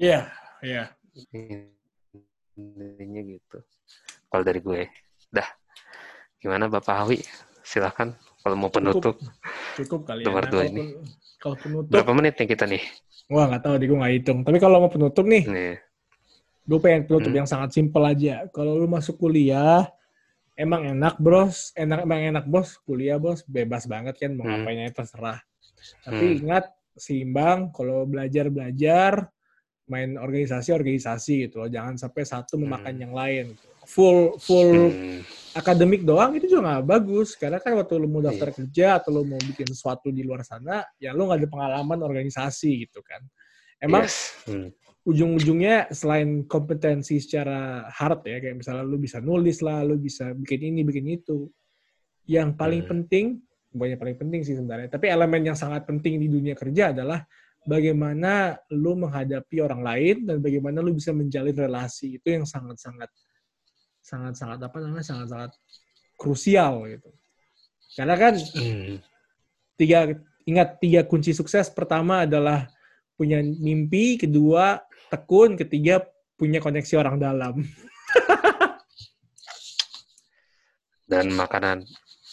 Iya, 0.00 0.32
iya. 0.64 0.84
Intinya 2.56 3.22
gitu. 3.24 3.58
Kalau 4.30 4.42
dari 4.44 4.60
gue, 4.60 4.88
dah. 5.28 5.48
Gimana 6.40 6.72
Bapak 6.72 7.04
Hawi? 7.04 7.20
Silahkan 7.60 8.16
kalau 8.40 8.56
mau 8.56 8.72
penutup. 8.72 9.20
Cukup, 9.20 9.36
cukup 9.76 10.00
kali 10.08 10.24
ya. 10.24 10.48
dua 10.48 10.62
ini. 10.64 10.96
Kalau 11.36 11.56
penutup, 11.60 11.92
Berapa 11.92 12.12
menit 12.16 12.34
nih 12.40 12.48
kita 12.48 12.64
nih? 12.68 12.82
wah 13.30 13.46
nggak 13.46 13.62
tahu 13.62 13.74
deh 13.78 13.86
gue 13.86 13.98
nggak 14.00 14.14
hitung. 14.18 14.38
Tapi 14.42 14.58
kalau 14.58 14.82
mau 14.82 14.90
penutup 14.90 15.22
nih, 15.22 15.44
Nih. 15.46 15.74
gue 16.66 16.78
pengen 16.82 17.06
penutup 17.06 17.30
Hmm. 17.30 17.38
yang 17.44 17.48
sangat 17.48 17.70
simpel 17.76 18.02
aja. 18.02 18.48
Kalau 18.50 18.74
lu 18.74 18.88
masuk 18.90 19.20
kuliah, 19.20 19.86
emang 20.60 20.84
enak 20.92 21.16
bros, 21.16 21.72
enak 21.72 22.04
emang 22.04 22.20
enak 22.36 22.44
bos, 22.44 22.76
kuliah 22.84 23.16
bos, 23.16 23.40
bebas 23.48 23.88
banget 23.88 24.20
kan 24.20 24.36
mau 24.36 24.44
Hmm. 24.44 24.60
ngapain 24.60 24.84
aja 24.84 25.00
terserah. 25.00 25.40
Tapi 26.04 26.24
Hmm. 26.28 26.38
ingat 26.44 26.64
seimbang, 26.92 27.72
kalau 27.72 28.04
belajar 28.04 28.52
belajar, 28.52 29.24
main 29.88 30.20
organisasi 30.20 30.70
organisasi 30.70 31.48
gitu 31.48 31.64
loh, 31.64 31.70
jangan 31.72 31.96
sampai 31.96 32.22
satu 32.28 32.60
memakan 32.60 32.94
Hmm. 32.94 33.02
yang 33.08 33.12
lain. 33.16 33.46
Full 33.88 34.36
full 34.38 34.92
Hmm. 34.92 35.20
akademik 35.50 36.06
doang 36.06 36.36
itu 36.38 36.46
juga 36.46 36.78
nggak 36.78 36.86
bagus 36.86 37.34
karena 37.34 37.58
kan 37.58 37.74
waktu 37.74 37.98
lu 37.98 38.06
mau 38.06 38.22
Iya. 38.22 38.30
daftar 38.30 38.48
kerja 38.54 38.86
atau 39.02 39.10
lu 39.10 39.26
mau 39.26 39.40
bikin 39.42 39.66
sesuatu 39.66 40.14
di 40.14 40.22
luar 40.22 40.46
sana 40.46 40.86
ya 40.94 41.10
lu 41.10 41.26
nggak 41.26 41.42
ada 41.42 41.48
pengalaman 41.50 41.98
organisasi 42.06 42.86
gitu 42.86 43.02
kan 43.02 43.18
emang 43.82 44.06
Yes. 44.06 44.46
Hmm. 44.46 44.70
Ujung-ujungnya 45.00 45.88
selain 45.96 46.44
kompetensi 46.44 47.16
secara 47.16 47.88
hard 47.88 48.20
ya 48.28 48.36
kayak 48.36 48.56
misalnya 48.60 48.84
lu 48.84 49.00
bisa 49.00 49.16
nulis 49.18 49.64
lah 49.64 49.80
lu 49.80 49.96
bisa 49.96 50.36
bikin 50.36 50.72
ini 50.76 50.84
bikin 50.84 51.08
itu 51.08 51.48
yang 52.28 52.52
paling 52.52 52.84
Hmm. 52.84 52.90
penting 52.92 53.26
bukan 53.72 53.96
yang 53.96 54.00
paling 54.02 54.18
penting 54.20 54.40
sih 54.44 54.54
sebenarnya 54.60 54.92
tapi 54.92 55.08
elemen 55.08 55.40
yang 55.40 55.56
sangat 55.56 55.88
penting 55.88 56.20
di 56.20 56.28
dunia 56.28 56.52
kerja 56.52 56.92
adalah 56.92 57.24
bagaimana 57.64 58.60
lu 58.76 58.98
menghadapi 58.98 59.56
orang 59.64 59.80
lain 59.80 60.16
dan 60.28 60.36
bagaimana 60.44 60.84
lu 60.84 60.92
bisa 60.92 61.16
menjalin 61.16 61.56
relasi 61.56 62.20
itu 62.20 62.28
yang 62.36 62.44
sangat-sangat 62.44 63.08
sangat-sangat 64.04 64.58
apa 64.60 64.76
namanya 64.84 65.06
sangat-sangat 65.06 65.52
krusial 66.20 66.84
gitu 66.92 67.08
karena 67.96 68.14
kan 68.20 68.34
Hmm. 68.36 69.00
tiga 69.80 70.12
ingat 70.44 70.76
tiga 70.76 71.00
kunci 71.08 71.32
sukses 71.32 71.72
pertama 71.72 72.28
adalah 72.28 72.68
punya 73.16 73.40
mimpi 73.40 74.16
kedua 74.16 74.80
tekun 75.10 75.58
ketiga 75.58 76.06
punya 76.38 76.58
koneksi 76.58 76.94
orang 76.96 77.18
dalam 77.18 77.54
Dan 81.04 81.34
makanan 81.34 81.82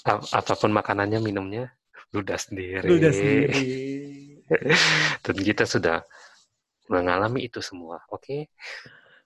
ap- 0.06 0.30
apa 0.30 0.54
pun 0.54 0.70
makanannya 0.70 1.18
minumnya 1.20 1.74
ludah 2.14 2.38
sendiri. 2.38 2.86
lu 2.88 3.02
udah 3.02 3.14
sendiri 3.20 3.66
Dan 5.26 5.36
kita 5.36 5.66
sudah 5.66 6.06
mengalami 6.88 7.50
itu 7.50 7.60
semua. 7.60 8.00
Oke, 8.08 8.48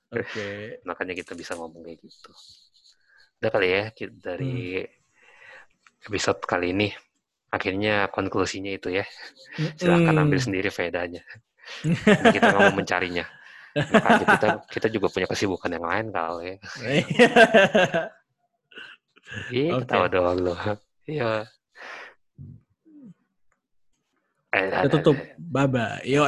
oke 0.10 0.48
makanya 0.90 1.14
kita 1.14 1.36
bisa 1.36 1.54
ngomong 1.54 1.84
kayak 1.86 2.00
gitu. 2.00 2.32
Udah 3.38 3.50
kali 3.52 3.68
ya 3.70 3.84
dari 4.10 4.82
episode 6.02 6.42
kali 6.42 6.72
ini. 6.74 6.90
Akhirnya 7.52 8.08
konklusinya 8.08 8.72
itu 8.72 8.88
ya. 8.90 9.04
Silahkan 9.76 10.16
Mm. 10.16 10.24
ambil 10.24 10.40
sendiri 10.40 10.70
faedahnya. 10.72 11.20
Kita 12.08 12.46
nggak 12.48 12.62
mau 12.64 12.74
mencarinya. 12.74 13.28
Makanya 13.76 14.26
kita 14.28 14.48
kita 14.68 14.88
juga 14.92 15.08
punya 15.08 15.28
kesibukan 15.32 15.72
yang 15.72 15.86
lain 15.88 16.08
kali. 16.12 16.52
Iya, 19.48 19.80
Oke. 19.80 19.88
ketawa 19.88 20.08
doang 20.12 20.40
loh. 20.44 20.60
Iya. 21.08 21.48
Eh, 24.52 24.68
Udah 24.68 24.92
tutup 24.92 25.16
bye 25.40 25.64
bye 25.64 26.04
yo 26.04 26.28